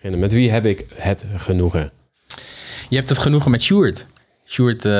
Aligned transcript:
Met 0.00 0.32
wie 0.32 0.50
heb 0.50 0.66
ik 0.66 0.86
het 0.94 1.26
genoegen? 1.36 1.90
Je 2.88 2.96
hebt 2.96 3.08
het 3.08 3.18
genoegen 3.18 3.50
met 3.50 3.62
Sjoerd. 3.62 4.06
Sjoerd 4.46 4.84
uh, 4.84 4.92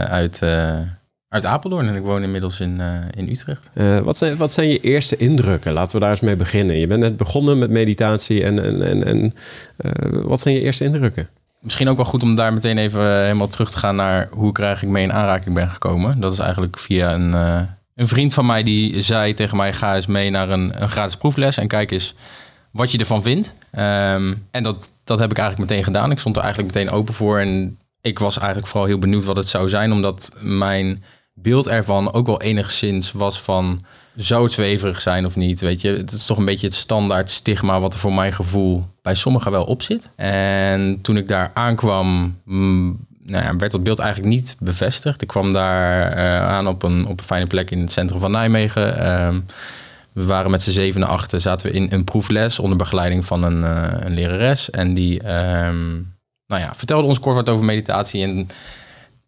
uit, 0.00 0.40
uh, 0.44 0.78
uit 1.28 1.44
Apeldoorn 1.44 1.88
en 1.88 1.94
ik 1.94 2.02
woon 2.02 2.22
inmiddels 2.22 2.60
in, 2.60 2.78
uh, 2.80 2.94
in 3.16 3.28
Utrecht. 3.28 3.68
wat, 4.04 4.18
zijn, 4.18 4.36
wat 4.36 4.52
zijn 4.52 4.68
je 4.68 4.80
eerste 4.80 5.16
indrukken? 5.16 5.72
Laten 5.72 5.92
we 5.92 6.00
daar 6.00 6.10
eens 6.10 6.20
mee 6.20 6.36
beginnen. 6.36 6.78
Je 6.78 6.86
bent 6.86 7.00
net 7.00 7.16
begonnen 7.16 7.58
met 7.58 7.70
meditatie 7.70 8.44
en, 8.44 8.64
en, 8.64 8.82
en, 8.82 9.04
en 9.04 9.34
wat 10.26 10.40
zijn 10.40 10.54
je 10.54 10.60
eerste 10.60 10.84
indrukken? 10.84 11.28
Misschien 11.60 11.88
ook 11.88 11.96
wel 11.96 12.04
goed 12.04 12.22
om 12.22 12.34
daar 12.34 12.52
meteen 12.52 12.78
even 12.78 13.20
helemaal 13.20 13.48
terug 13.48 13.70
te 13.70 13.78
gaan 13.78 13.96
naar 13.96 14.28
hoe 14.30 14.50
ik 14.50 14.58
eigenlijk 14.58 14.92
mee 14.92 15.04
in 15.04 15.12
aanraking 15.12 15.54
ben 15.54 15.68
gekomen. 15.68 16.20
Dat 16.20 16.32
is 16.32 16.38
eigenlijk 16.38 16.78
via 16.78 17.14
een, 17.14 17.32
een 17.94 18.08
vriend 18.08 18.34
van 18.34 18.46
mij 18.46 18.62
die 18.62 19.02
zei 19.02 19.34
tegen 19.34 19.56
mij: 19.56 19.72
ga 19.72 19.96
eens 19.96 20.06
mee 20.06 20.30
naar 20.30 20.50
een, 20.50 20.82
een 20.82 20.88
gratis 20.88 21.16
proefles 21.16 21.56
en 21.56 21.68
kijk 21.68 21.90
eens 21.90 22.14
wat 22.76 22.90
je 22.90 22.98
ervan 22.98 23.22
vindt. 23.22 23.54
Ehm, 23.70 24.34
en 24.50 24.62
dat, 24.62 24.90
dat 25.04 25.18
heb 25.18 25.30
ik 25.30 25.38
eigenlijk 25.38 25.70
meteen 25.70 25.84
gedaan. 25.84 26.10
Ik 26.10 26.18
stond 26.18 26.36
er 26.36 26.42
eigenlijk 26.42 26.74
meteen 26.74 26.90
open 26.90 27.14
voor. 27.14 27.38
En 27.38 27.78
ik 28.00 28.18
was 28.18 28.38
eigenlijk 28.38 28.68
vooral 28.68 28.88
heel 28.88 28.98
benieuwd 28.98 29.24
wat 29.24 29.36
het 29.36 29.48
zou 29.48 29.68
zijn, 29.68 29.92
omdat 29.92 30.36
mijn 30.40 31.02
beeld 31.34 31.66
ervan 31.66 32.12
ook 32.12 32.26
wel 32.26 32.40
enigszins 32.40 33.12
was 33.12 33.40
van 33.40 33.84
zou 34.16 34.42
het 34.42 34.52
zweverig 34.52 35.00
zijn 35.00 35.26
of 35.26 35.36
niet? 35.36 35.60
Weet 35.60 35.80
je, 35.80 35.88
het 35.88 36.12
is 36.12 36.26
toch 36.26 36.38
een 36.38 36.44
beetje 36.44 36.66
het 36.66 36.76
standaard 36.76 37.30
stigma 37.30 37.80
wat 37.80 37.92
er 37.92 37.98
voor 37.98 38.14
mijn 38.14 38.32
gevoel 38.32 38.84
bij 39.02 39.14
sommigen 39.14 39.50
wel 39.50 39.64
op 39.64 39.82
zit. 39.82 40.10
En 40.16 40.98
toen 41.02 41.16
ik 41.16 41.28
daar 41.28 41.50
aankwam, 41.54 42.36
mm, 42.44 43.06
nou 43.22 43.44
ja, 43.44 43.56
werd 43.56 43.72
dat 43.72 43.82
beeld 43.82 43.98
eigenlijk 43.98 44.34
niet 44.34 44.56
bevestigd. 44.58 45.22
Ik 45.22 45.28
kwam 45.28 45.52
daar 45.52 46.16
uh, 46.16 46.48
aan 46.48 46.68
op 46.68 46.82
een, 46.82 47.06
op 47.06 47.18
een 47.18 47.26
fijne 47.26 47.46
plek 47.46 47.70
in 47.70 47.80
het 47.80 47.92
centrum 47.92 48.20
van 48.20 48.30
Nijmegen. 48.30 48.98
Uh, 48.98 49.28
we 50.16 50.24
waren 50.24 50.50
met 50.50 50.62
z'n 50.62 50.70
zeven 50.70 51.02
en 51.02 51.08
achten, 51.08 51.40
zaten 51.40 51.66
we 51.66 51.72
in 51.72 51.86
een 51.90 52.04
proefles 52.04 52.58
onder 52.58 52.76
begeleiding 52.76 53.24
van 53.24 53.42
een, 53.42 53.60
uh, 53.62 53.86
een 54.00 54.14
lerares. 54.14 54.70
En 54.70 54.94
die 54.94 55.18
um, 55.18 56.14
nou 56.46 56.62
ja, 56.62 56.74
vertelde 56.74 57.06
ons 57.06 57.20
kort 57.20 57.34
wat 57.34 57.48
over 57.48 57.64
meditatie. 57.64 58.22
En 58.22 58.34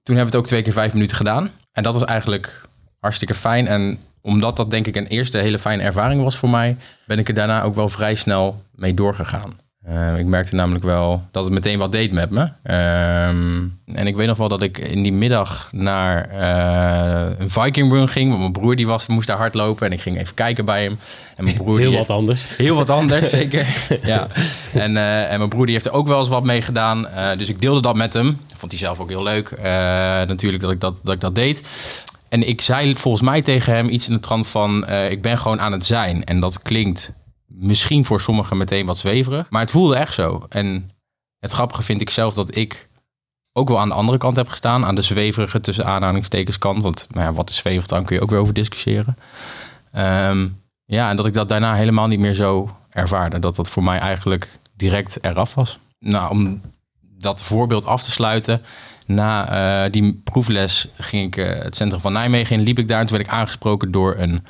toen 0.03 0.17
hebben 0.17 0.25
we 0.25 0.25
het 0.25 0.37
ook 0.37 0.47
twee 0.47 0.63
keer 0.63 0.73
vijf 0.73 0.93
minuten 0.93 1.17
gedaan. 1.17 1.51
En 1.73 1.83
dat 1.83 1.93
was 1.93 2.05
eigenlijk 2.05 2.63
hartstikke 3.01 3.35
fijn. 3.35 3.67
En 3.67 3.99
omdat 4.21 4.57
dat 4.57 4.71
denk 4.71 4.87
ik 4.87 4.97
een 4.97 5.07
eerste 5.07 5.39
hele 5.39 5.59
fijne 5.59 5.83
ervaring 5.83 6.23
was 6.23 6.37
voor 6.37 6.51
mij, 6.51 6.77
ben 7.07 7.19
ik 7.19 7.29
er 7.29 7.35
daarna 7.35 7.63
ook 7.63 7.75
wel 7.75 7.89
vrij 7.89 8.15
snel 8.15 8.63
mee 8.75 8.95
doorgegaan. 8.95 9.68
Uh, 9.87 10.19
ik 10.19 10.27
merkte 10.27 10.55
namelijk 10.55 10.85
wel 10.85 11.23
dat 11.31 11.45
het 11.45 11.53
meteen 11.53 11.79
wat 11.79 11.93
deed 11.93 12.13
met 12.13 12.31
me. 12.31 12.49
Uh, 12.65 13.29
en 13.29 14.07
ik 14.07 14.17
weet 14.17 14.27
nog 14.27 14.37
wel 14.37 14.49
dat 14.49 14.63
ik 14.63 14.79
in 14.79 15.03
die 15.03 15.13
middag 15.13 15.69
naar 15.73 16.31
uh, 16.33 17.39
een 17.39 17.51
Viking 17.51 17.93
Run 17.93 18.09
ging. 18.09 18.29
Want 18.29 18.41
mijn 18.41 18.53
broer 18.53 18.77
die 18.77 18.87
was, 18.87 19.07
moest 19.07 19.27
daar 19.27 19.37
hardlopen. 19.37 19.87
En 19.87 19.93
ik 19.93 20.01
ging 20.01 20.19
even 20.19 20.35
kijken 20.35 20.65
bij 20.65 20.83
hem. 20.83 20.99
En 21.37 21.45
mijn 21.45 21.57
broer 21.57 21.79
heel 21.79 21.93
wat 21.93 22.11
anders. 22.11 22.47
Heel 22.57 22.75
wat 22.75 22.91
anders, 22.91 23.31
zeker. 23.39 23.67
ja. 24.03 24.27
En, 24.73 24.95
uh, 24.95 25.33
en 25.33 25.39
mijn 25.39 25.51
broer 25.51 25.65
die 25.65 25.75
heeft 25.75 25.87
er 25.87 25.93
ook 25.93 26.07
wel 26.07 26.19
eens 26.19 26.29
wat 26.29 26.45
mee 26.45 26.63
gedaan. 26.63 27.09
dus 27.37 27.49
ik 27.49 27.61
deelde 27.61 27.81
dat 27.81 27.97
met 27.97 28.15
hem. 28.15 28.41
Vond 28.57 28.73
hij 28.73 28.81
zelf 28.81 29.01
ook 29.01 29.09
heel 29.09 29.23
leuk. 29.23 29.59
natuurlijk 30.29 30.63
dat 30.63 30.71
ik 30.71 30.81
dat, 30.81 31.01
dat 31.05 31.15
ik 31.15 31.21
dat 31.21 31.35
deed. 31.35 31.63
En 32.29 32.49
ik 32.49 32.61
zei 32.61 32.97
volgens 32.97 33.23
mij 33.23 33.43
tegen 33.43 33.75
hem 33.75 33.89
iets 33.89 34.09
in 34.09 34.15
de 34.15 34.21
trant 34.21 34.47
van... 34.47 34.89
ik 34.89 35.23
ben 35.23 35.39
gewoon 35.39 35.61
aan 35.61 35.73
het 35.73 35.85
zijn. 35.85 36.25
En 36.25 36.41
dat 36.41 36.63
klinkt 36.63 37.13
misschien 37.49 38.05
voor 38.05 38.21
sommigen 38.21 38.57
meteen 38.57 38.87
wat 38.87 38.99
zweverig. 38.99 39.51
Maar 39.51 39.61
het 39.61 39.71
voelde 39.71 39.97
echt 39.97 40.15
zo. 40.15 40.47
En 40.49 40.91
het 41.39 41.53
grappige 41.53 41.83
vind 41.83 42.01
ik 42.01 42.11
zelf 42.11 42.35
dat 42.35 42.57
ik 42.57 42.89
ook 43.53 43.69
wel 43.69 43.81
aan 43.81 43.89
de 43.89 43.95
andere 43.95 44.19
kant 44.19 44.37
heb 44.37 44.49
gestaan. 44.49 44.85
Aan 44.85 44.95
de 44.95 45.03
zweverige 45.03 45.61
tussen 45.61 45.87
aanhalingstekens 45.87 46.59
kant. 46.59 46.83
Want 46.83 47.07
nou 47.11 47.35
wat 47.35 47.51
is 47.51 47.57
zweverig 47.57 47.87
dan 47.87 48.05
kun 48.05 48.17
je 48.17 48.23
ook 48.23 48.31
weer 48.31 48.41
over 48.41 48.55
discussiëren. 48.55 49.17
Um, 49.97 50.61
ja, 50.85 51.11
en 51.11 51.17
dat 51.17 51.27
ik 51.27 51.35
dat 51.35 51.49
daarna 51.49 51.75
helemaal 51.75 52.07
niet 52.07 52.21
meer 52.21 52.35
zo 52.35 52.77
ervaarde. 52.91 53.39
Dat 53.39 53.57
dat 53.57 53.69
voor 53.69 53.83
mij 53.83 53.99
eigenlijk 53.99 54.59
direct 54.77 55.25
eraf 55.25 55.55
was. 55.55 55.79
Nou, 55.99 56.31
om 56.31 56.61
dat 57.01 57.43
voorbeeld 57.43 57.87
af 57.87 58.03
te 58.03 58.11
sluiten. 58.11 58.63
Na 59.07 59.85
uh, 59.85 59.91
die 59.91 60.21
proefles 60.25 60.89
ging 60.97 61.27
ik 61.27 61.37
uh, 61.37 61.63
het 61.63 61.77
centrum 61.77 62.01
van 62.01 62.13
Nijmegen 62.13 62.57
in. 62.57 62.63
Liep 62.63 62.79
ik 62.79 62.89
daar 62.89 63.01
en 63.01 63.07
toen 63.07 63.17
werd 63.17 63.29
ik 63.29 63.35
aangesproken 63.35 63.91
door 63.91 64.17
een 64.17 64.47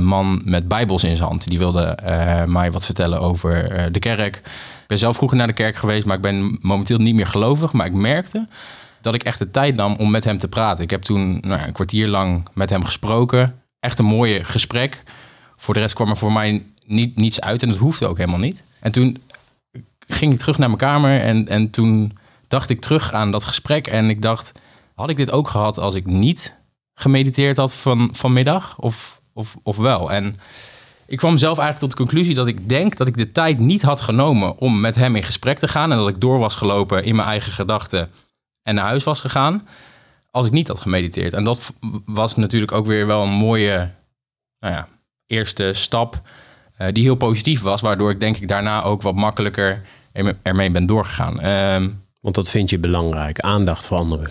man 0.00 0.40
met 0.44 0.68
bijbels 0.68 1.04
in 1.04 1.16
zijn 1.16 1.28
hand. 1.28 1.48
Die 1.48 1.58
wilde 1.58 1.98
mij 2.46 2.72
wat 2.72 2.84
vertellen 2.84 3.20
over 3.20 3.88
de 3.92 3.98
kerk. 3.98 4.36
Ik 4.36 4.86
ben 4.86 4.98
zelf 4.98 5.16
vroeger 5.16 5.38
naar 5.38 5.46
de 5.46 5.52
kerk 5.52 5.76
geweest, 5.76 6.06
maar 6.06 6.16
ik 6.16 6.22
ben 6.22 6.58
momenteel 6.60 6.98
niet 6.98 7.14
meer 7.14 7.26
gelovig. 7.26 7.72
Maar 7.72 7.86
ik 7.86 7.92
merkte 7.92 8.46
dat 9.00 9.14
ik 9.14 9.22
echt 9.22 9.38
de 9.38 9.50
tijd 9.50 9.74
nam 9.74 9.94
om 9.98 10.10
met 10.10 10.24
hem 10.24 10.38
te 10.38 10.48
praten. 10.48 10.84
Ik 10.84 10.90
heb 10.90 11.02
toen 11.02 11.38
nou, 11.40 11.62
een 11.62 11.72
kwartier 11.72 12.08
lang 12.08 12.48
met 12.52 12.70
hem 12.70 12.84
gesproken. 12.84 13.62
Echt 13.80 13.98
een 13.98 14.04
mooie 14.04 14.44
gesprek. 14.44 15.02
Voor 15.56 15.74
de 15.74 15.80
rest 15.80 15.94
kwam 15.94 16.08
er 16.08 16.16
voor 16.16 16.32
mij 16.32 16.64
niet, 16.86 17.16
niets 17.16 17.40
uit 17.40 17.62
en 17.62 17.68
dat 17.68 17.76
hoefde 17.76 18.06
ook 18.06 18.16
helemaal 18.16 18.38
niet. 18.38 18.64
En 18.80 18.92
toen 18.92 19.22
ging 20.08 20.32
ik 20.32 20.38
terug 20.38 20.58
naar 20.58 20.68
mijn 20.68 20.80
kamer 20.80 21.20
en, 21.20 21.48
en 21.48 21.70
toen 21.70 22.18
dacht 22.48 22.70
ik 22.70 22.80
terug 22.80 23.12
aan 23.12 23.30
dat 23.30 23.44
gesprek 23.44 23.86
en 23.86 24.10
ik 24.10 24.22
dacht, 24.22 24.52
had 24.94 25.10
ik 25.10 25.16
dit 25.16 25.30
ook 25.30 25.48
gehad 25.48 25.78
als 25.78 25.94
ik 25.94 26.06
niet 26.06 26.54
gemediteerd 26.94 27.56
had 27.56 27.74
van, 27.74 28.08
vanmiddag 28.12 28.78
of, 28.78 29.20
of, 29.36 29.56
of 29.62 29.76
wel? 29.76 30.12
En 30.12 30.34
ik 31.06 31.16
kwam 31.16 31.36
zelf 31.36 31.58
eigenlijk 31.58 31.78
tot 31.78 31.90
de 31.90 32.04
conclusie 32.04 32.34
dat 32.34 32.46
ik 32.46 32.68
denk 32.68 32.96
dat 32.96 33.06
ik 33.06 33.16
de 33.16 33.32
tijd 33.32 33.58
niet 33.58 33.82
had 33.82 34.00
genomen 34.00 34.58
om 34.58 34.80
met 34.80 34.94
hem 34.94 35.16
in 35.16 35.22
gesprek 35.22 35.58
te 35.58 35.68
gaan 35.68 35.92
en 35.92 35.98
dat 35.98 36.08
ik 36.08 36.20
door 36.20 36.38
was 36.38 36.54
gelopen 36.54 37.04
in 37.04 37.16
mijn 37.16 37.28
eigen 37.28 37.52
gedachten 37.52 38.10
en 38.62 38.74
naar 38.74 38.84
huis 38.84 39.04
was 39.04 39.20
gegaan 39.20 39.68
als 40.30 40.46
ik 40.46 40.52
niet 40.52 40.68
had 40.68 40.80
gemediteerd. 40.80 41.32
En 41.32 41.44
dat 41.44 41.72
was 42.04 42.36
natuurlijk 42.36 42.72
ook 42.72 42.86
weer 42.86 43.06
wel 43.06 43.22
een 43.22 43.28
mooie 43.28 43.90
nou 44.60 44.74
ja, 44.74 44.88
eerste 45.26 45.72
stap 45.72 46.20
uh, 46.80 46.86
die 46.92 47.04
heel 47.04 47.14
positief 47.14 47.60
was, 47.60 47.80
waardoor 47.80 48.10
ik 48.10 48.20
denk 48.20 48.36
ik 48.36 48.48
daarna 48.48 48.82
ook 48.82 49.02
wat 49.02 49.14
makkelijker 49.14 49.82
ermee 50.42 50.70
ben 50.70 50.86
doorgegaan. 50.86 51.44
Uh, 51.44 51.88
Want 52.20 52.34
dat 52.34 52.50
vind 52.50 52.70
je 52.70 52.78
belangrijk, 52.78 53.40
aandacht 53.40 53.86
voor 53.86 53.98
anderen. 53.98 54.30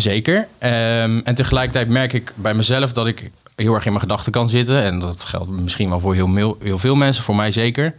Zeker. 0.00 0.36
Um, 0.38 1.20
en 1.24 1.34
tegelijkertijd 1.34 1.88
merk 1.88 2.12
ik 2.12 2.32
bij 2.36 2.54
mezelf 2.54 2.92
dat 2.92 3.06
ik 3.06 3.30
heel 3.54 3.74
erg 3.74 3.84
in 3.84 3.92
mijn 3.92 4.02
gedachten 4.02 4.32
kan 4.32 4.48
zitten. 4.48 4.82
En 4.82 4.98
dat 4.98 5.24
geldt 5.24 5.50
misschien 5.50 5.88
wel 5.88 6.00
voor 6.00 6.14
heel, 6.14 6.56
heel 6.62 6.78
veel 6.78 6.94
mensen, 6.94 7.24
voor 7.24 7.36
mij 7.36 7.52
zeker. 7.52 7.94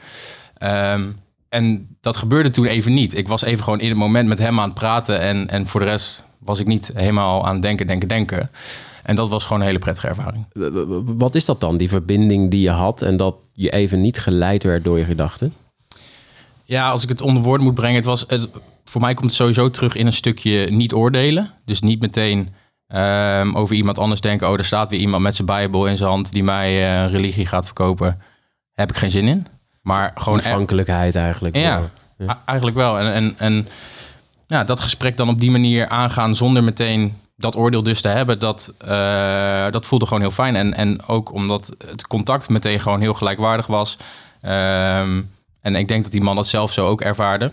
Um, 0.63 1.15
en 1.49 1.87
dat 2.01 2.17
gebeurde 2.17 2.49
toen 2.49 2.65
even 2.65 2.93
niet. 2.93 3.17
Ik 3.17 3.27
was 3.27 3.41
even 3.41 3.63
gewoon 3.63 3.79
in 3.79 3.89
het 3.89 3.97
moment 3.97 4.27
met 4.27 4.39
hem 4.39 4.59
aan 4.59 4.69
het 4.69 4.77
praten. 4.77 5.19
En, 5.19 5.49
en 5.49 5.67
voor 5.67 5.79
de 5.79 5.85
rest 5.85 6.23
was 6.39 6.59
ik 6.59 6.67
niet 6.67 6.91
helemaal 6.93 7.45
aan 7.47 7.53
het 7.53 7.61
denken, 7.61 7.87
denken, 7.87 8.07
denken. 8.07 8.51
En 9.03 9.15
dat 9.15 9.29
was 9.29 9.43
gewoon 9.43 9.59
een 9.61 9.67
hele 9.67 9.79
prettige 9.79 10.07
ervaring. 10.07 10.45
Wat 11.17 11.35
is 11.35 11.45
dat 11.45 11.59
dan, 11.59 11.77
die 11.77 11.89
verbinding 11.89 12.51
die 12.51 12.61
je 12.61 12.69
had 12.69 13.01
en 13.01 13.17
dat 13.17 13.39
je 13.53 13.69
even 13.69 14.01
niet 14.01 14.19
geleid 14.19 14.63
werd 14.63 14.83
door 14.83 14.97
je 14.97 15.05
gedachten? 15.05 15.53
Ja, 16.63 16.89
als 16.89 17.03
ik 17.03 17.09
het 17.09 17.21
onder 17.21 17.43
woorden 17.43 17.65
moet 17.65 17.75
brengen, 17.75 17.95
het 17.95 18.05
was, 18.05 18.23
het, 18.27 18.49
voor 18.91 19.01
mij 19.01 19.13
komt 19.13 19.27
het 19.27 19.35
sowieso 19.35 19.69
terug 19.69 19.95
in 19.95 20.05
een 20.05 20.13
stukje 20.13 20.67
niet 20.69 20.93
oordelen. 20.93 21.51
Dus 21.65 21.79
niet 21.79 21.99
meteen 22.01 22.53
um, 22.87 23.55
over 23.55 23.75
iemand 23.75 23.97
anders 23.97 24.21
denken, 24.21 24.47
oh, 24.47 24.57
er 24.57 24.65
staat 24.65 24.89
weer 24.89 24.99
iemand 24.99 25.23
met 25.23 25.35
zijn 25.35 25.47
Bijbel 25.47 25.85
in 25.85 25.97
zijn 25.97 26.09
hand 26.09 26.31
die 26.31 26.43
mij 26.43 26.71
uh, 26.73 27.11
religie 27.11 27.45
gaat 27.45 27.65
verkopen. 27.65 28.21
Heb 28.73 28.89
ik 28.89 28.95
geen 28.95 29.11
zin 29.11 29.27
in. 29.27 29.47
Maar 29.81 30.11
gewoon 30.15 30.37
afhankelijkheid 30.37 31.15
eigenlijk. 31.15 31.55
Ja, 31.55 31.89
ja, 32.17 32.41
eigenlijk 32.45 32.77
wel. 32.77 32.99
En, 32.99 33.13
en, 33.13 33.35
en 33.37 33.67
ja, 34.47 34.63
dat 34.63 34.79
gesprek 34.79 35.17
dan 35.17 35.29
op 35.29 35.39
die 35.39 35.51
manier 35.51 35.87
aangaan 35.87 36.35
zonder 36.35 36.63
meteen 36.63 37.13
dat 37.35 37.55
oordeel 37.55 37.83
dus 37.83 38.01
te 38.01 38.07
hebben, 38.07 38.39
dat, 38.39 38.73
uh, 38.85 39.65
dat 39.69 39.85
voelde 39.85 40.05
gewoon 40.05 40.21
heel 40.21 40.31
fijn. 40.31 40.55
En, 40.55 40.73
en 40.73 41.07
ook 41.07 41.33
omdat 41.33 41.75
het 41.85 42.07
contact 42.07 42.49
meteen 42.49 42.79
gewoon 42.79 43.01
heel 43.01 43.13
gelijkwaardig 43.13 43.67
was. 43.67 43.97
Um, 44.41 45.29
en 45.61 45.75
ik 45.75 45.87
denk 45.87 46.03
dat 46.03 46.11
die 46.11 46.21
man 46.21 46.35
dat 46.35 46.47
zelf 46.47 46.71
zo 46.71 46.87
ook 46.87 47.01
ervaarde. 47.01 47.51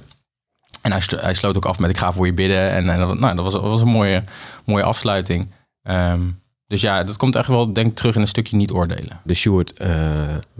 En 0.83 0.93
hij, 0.93 1.03
hij 1.17 1.35
sloot 1.35 1.57
ook 1.57 1.65
af 1.65 1.79
met 1.79 1.91
ik 1.91 1.99
ga 1.99 2.13
voor 2.13 2.27
je 2.27 2.35
bidden. 2.35 2.71
En, 2.71 2.91
en 2.91 3.19
nou, 3.19 3.35
dat, 3.35 3.45
was, 3.45 3.53
dat 3.53 3.63
was 3.63 3.81
een 3.81 3.89
mooie, 3.89 4.25
mooie 4.65 4.83
afsluiting. 4.83 5.51
Um, 5.83 6.41
dus 6.69 6.81
ja, 6.81 7.05
dat 7.05 7.17
komt 7.17 7.37
echt 7.37 7.49
wel, 7.49 7.73
denk 7.73 7.87
ik, 7.87 7.95
terug 7.95 8.15
in 8.15 8.21
een 8.21 8.29
stukje 8.29 8.57
niet 8.57 8.73
oordelen. 8.73 9.21
De 9.25 9.35
Sjoerd, 9.35 9.73
uh, 9.83 9.89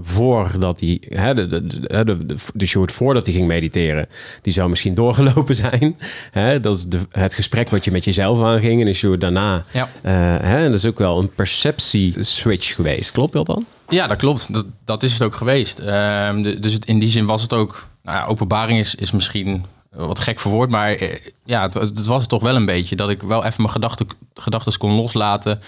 voordat 0.01 0.81
hij, 0.81 1.01
hè, 1.09 1.35
de, 1.35 1.47
de, 1.47 1.67
de, 1.67 2.27
de, 2.27 2.35
de 2.55 2.67
Sjoerd 2.67 2.93
voordat 2.93 3.27
hij 3.27 3.35
ging 3.35 3.47
mediteren, 3.47 4.09
die 4.43 4.53
zou 4.53 4.69
misschien 4.69 4.95
doorgelopen 4.95 5.55
zijn. 5.71 5.97
Hè, 6.31 6.61
dat 6.61 6.77
is 6.77 6.87
de, 6.87 7.01
het 7.11 7.35
gesprek 7.35 7.69
wat 7.69 7.85
je 7.85 7.91
met 7.91 8.05
jezelf 8.05 8.43
aanging. 8.43 8.81
En 8.81 8.87
de 8.87 8.93
Sjoerd 8.93 9.21
daarna. 9.21 9.65
Ja. 9.73 9.83
Uh, 9.83 10.13
hè, 10.49 10.67
dat 10.67 10.77
is 10.77 10.87
ook 10.87 10.99
wel 10.99 11.19
een 11.19 11.35
perceptie-switch 11.35 12.75
geweest. 12.75 13.13
Klopt 13.13 13.33
dat 13.33 13.47
dan? 13.47 13.67
Ja, 13.89 14.07
dat 14.07 14.17
klopt. 14.17 14.53
Dat, 14.53 14.67
dat 14.85 15.03
is 15.03 15.13
het 15.13 15.23
ook 15.23 15.35
geweest. 15.35 15.81
Uh, 15.81 16.43
dus 16.61 16.73
het, 16.73 16.87
in 16.87 16.99
die 16.99 17.11
zin 17.11 17.27
was 17.27 17.43
het 17.43 17.53
ook, 17.53 17.87
nou 18.03 18.17
ja, 18.19 18.25
openbaring 18.25 18.79
is, 18.79 18.95
is 18.95 19.11
misschien 19.11 19.65
wat 19.91 20.19
gek 20.19 20.41
verwoord, 20.41 20.71
maar 20.71 20.93
eh, 20.93 21.27
ja, 21.45 21.63
het, 21.63 21.75
het, 21.75 22.07
was 22.07 22.21
het 22.21 22.29
toch 22.29 22.43
wel 22.43 22.57
een 22.57 22.67
beetje. 22.67 22.97
Dat 22.97 23.11
ik 23.11 23.23
wel 23.23 23.45
even 23.45 23.63
mijn 23.63 23.73
gedachten, 23.73 24.07
gedachten 24.35 24.79
kon 24.79 24.93
loslaten. 24.93 25.61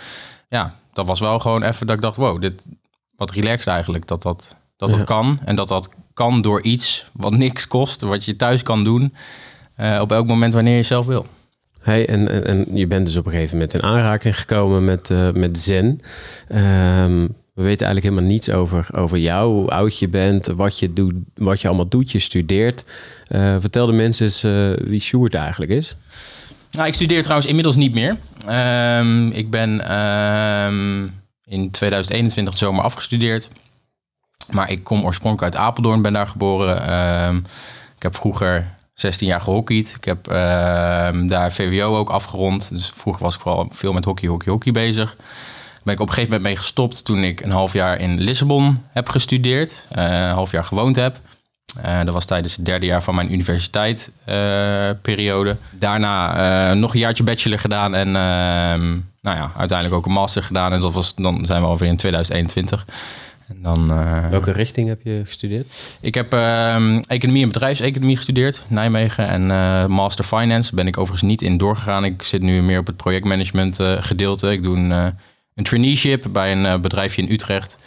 Ja, 0.48 0.74
dat 0.92 1.06
was 1.06 1.20
wel 1.20 1.38
gewoon 1.38 1.62
even 1.62 1.86
dat 1.86 1.96
ik 1.96 2.02
dacht, 2.02 2.16
wow, 2.16 2.40
dit 2.40 2.66
wat 3.16 3.30
relaxed 3.30 3.66
eigenlijk. 3.66 4.06
Dat 4.06 4.22
dat, 4.22 4.56
dat, 4.76 4.90
dat 4.90 5.04
kan. 5.04 5.40
En 5.44 5.56
dat 5.56 5.68
dat 5.68 5.94
kan 6.14 6.42
door 6.42 6.62
iets 6.62 7.06
wat 7.12 7.32
niks 7.32 7.68
kost, 7.68 8.00
wat 8.00 8.24
je 8.24 8.36
thuis 8.36 8.62
kan 8.62 8.84
doen. 8.84 9.14
Uh, 9.76 9.98
op 10.00 10.12
elk 10.12 10.26
moment 10.26 10.54
wanneer 10.54 10.76
je 10.76 10.82
zelf 10.82 11.06
wil. 11.06 11.26
Hey, 11.80 12.06
en, 12.08 12.28
en, 12.28 12.46
en, 12.46 12.66
je 12.76 12.86
bent 12.86 13.06
dus 13.06 13.16
op 13.16 13.26
een 13.26 13.32
gegeven 13.32 13.54
moment 13.54 13.74
in 13.74 13.82
aanraking 13.82 14.38
gekomen 14.38 14.84
met, 14.84 15.08
uh, 15.10 15.30
met 15.30 15.58
Zen. 15.58 16.00
Um, 16.48 17.34
We 17.60 17.66
weten 17.66 17.86
eigenlijk 17.86 18.14
helemaal 18.14 18.36
niets 18.36 18.50
over, 18.50 18.86
over 18.92 19.18
jou, 19.18 19.52
hoe 19.52 19.70
oud 19.70 19.98
je 19.98 20.08
bent, 20.08 20.46
wat 20.46 20.78
je, 20.78 20.92
doet, 20.92 21.14
wat 21.34 21.60
je 21.60 21.68
allemaal 21.68 21.88
doet. 21.88 22.12
Je 22.12 22.18
studeert. 22.18 22.84
Uh, 23.28 23.56
vertel 23.58 23.86
de 23.86 23.92
mensen 23.92 24.24
eens 24.24 24.44
uh, 24.44 24.70
wie 24.76 25.00
Sjoerd 25.00 25.34
eigenlijk 25.34 25.72
is. 25.72 25.96
Nou, 26.70 26.86
ik 26.86 26.94
studeer 26.94 27.20
trouwens 27.20 27.48
inmiddels 27.48 27.76
niet 27.76 27.94
meer. 27.94 28.16
Um, 28.98 29.30
ik 29.30 29.50
ben 29.50 30.00
um, 30.00 31.14
in 31.44 31.70
2021 31.70 32.54
zomer 32.54 32.84
afgestudeerd. 32.84 33.50
Maar 34.50 34.70
ik 34.70 34.84
kom 34.84 35.04
oorspronkelijk 35.04 35.54
uit 35.54 35.64
Apeldoorn, 35.64 36.02
ben 36.02 36.12
daar 36.12 36.26
geboren. 36.26 36.92
Um, 37.26 37.36
ik 37.96 38.02
heb 38.02 38.16
vroeger 38.16 38.66
16 38.94 39.26
jaar 39.26 39.40
gehockeyd. 39.40 39.94
Ik 39.96 40.04
heb 40.04 40.24
daar 41.28 41.52
VWO 41.52 41.96
ook 41.96 42.10
afgerond. 42.10 42.70
Dus 42.70 42.92
vroeger 42.96 43.22
was 43.22 43.34
ik 43.34 43.40
vooral 43.40 43.68
veel 43.72 43.92
met 43.92 44.04
hockey, 44.04 44.28
hockey, 44.28 44.52
hockey 44.52 44.72
bezig 44.72 45.16
ben 45.82 45.94
ik 45.94 46.00
op 46.00 46.08
een 46.08 46.14
gegeven 46.14 46.36
moment 46.36 46.42
mee 46.42 46.56
gestopt 46.56 47.04
toen 47.04 47.24
ik 47.24 47.40
een 47.40 47.50
half 47.50 47.72
jaar 47.72 48.00
in 48.00 48.20
Lissabon 48.20 48.82
heb 48.92 49.08
gestudeerd. 49.08 49.84
Uh, 49.96 50.04
een 50.04 50.34
half 50.34 50.50
jaar 50.50 50.64
gewoond 50.64 50.96
heb. 50.96 51.20
Uh, 51.84 52.04
dat 52.04 52.14
was 52.14 52.24
tijdens 52.24 52.56
het 52.56 52.64
derde 52.64 52.86
jaar 52.86 53.02
van 53.02 53.14
mijn 53.14 53.32
universiteitsperiode. 53.32 55.50
Uh, 55.50 55.56
Daarna 55.70 56.74
nog 56.74 56.94
een 56.94 57.00
jaartje 57.00 57.24
bachelor 57.24 57.58
gedaan 57.58 57.94
en 57.94 58.06
ehm, 58.06 58.90
nou 59.20 59.36
ja, 59.36 59.52
uiteindelijk 59.56 59.98
ook 59.98 60.06
een 60.06 60.12
master 60.12 60.42
gedaan. 60.42 60.72
En 60.72 60.80
dat 60.80 60.92
was, 60.92 61.14
dan 61.14 61.46
zijn 61.46 61.62
we 61.62 61.68
alweer 61.68 61.88
in 61.88 61.96
2021. 61.96 62.86
En 63.48 63.56
dan, 63.62 63.86
Welke 64.30 64.52
richting 64.52 64.88
heb 64.88 65.00
je 65.02 65.22
gestudeerd? 65.24 65.66
Ik 66.00 66.14
heb 66.14 66.32
ehm, 66.32 67.00
economie 67.08 67.42
en 67.42 67.48
bedrijfseconomie 67.48 68.16
gestudeerd, 68.16 68.64
Nijmegen. 68.68 69.28
En 69.28 69.46
master 69.90 70.24
finance 70.24 70.74
ben 70.74 70.86
ik 70.86 70.98
overigens 70.98 71.30
niet 71.30 71.42
in 71.42 71.56
doorgegaan. 71.56 72.04
Ik 72.04 72.22
zit 72.22 72.42
nu 72.42 72.62
meer 72.62 72.78
op 72.78 72.86
het 72.86 72.96
projectmanagement 72.96 73.78
gedeelte. 74.00 74.52
Ik 74.52 74.62
doe 74.62 74.76
een 74.76 75.14
een 75.60 75.66
traineeship 75.66 76.26
bij 76.30 76.52
een 76.52 76.66
eh, 76.66 76.78
bedrijfje 76.78 77.22
in 77.22 77.32
Utrecht. 77.32 77.78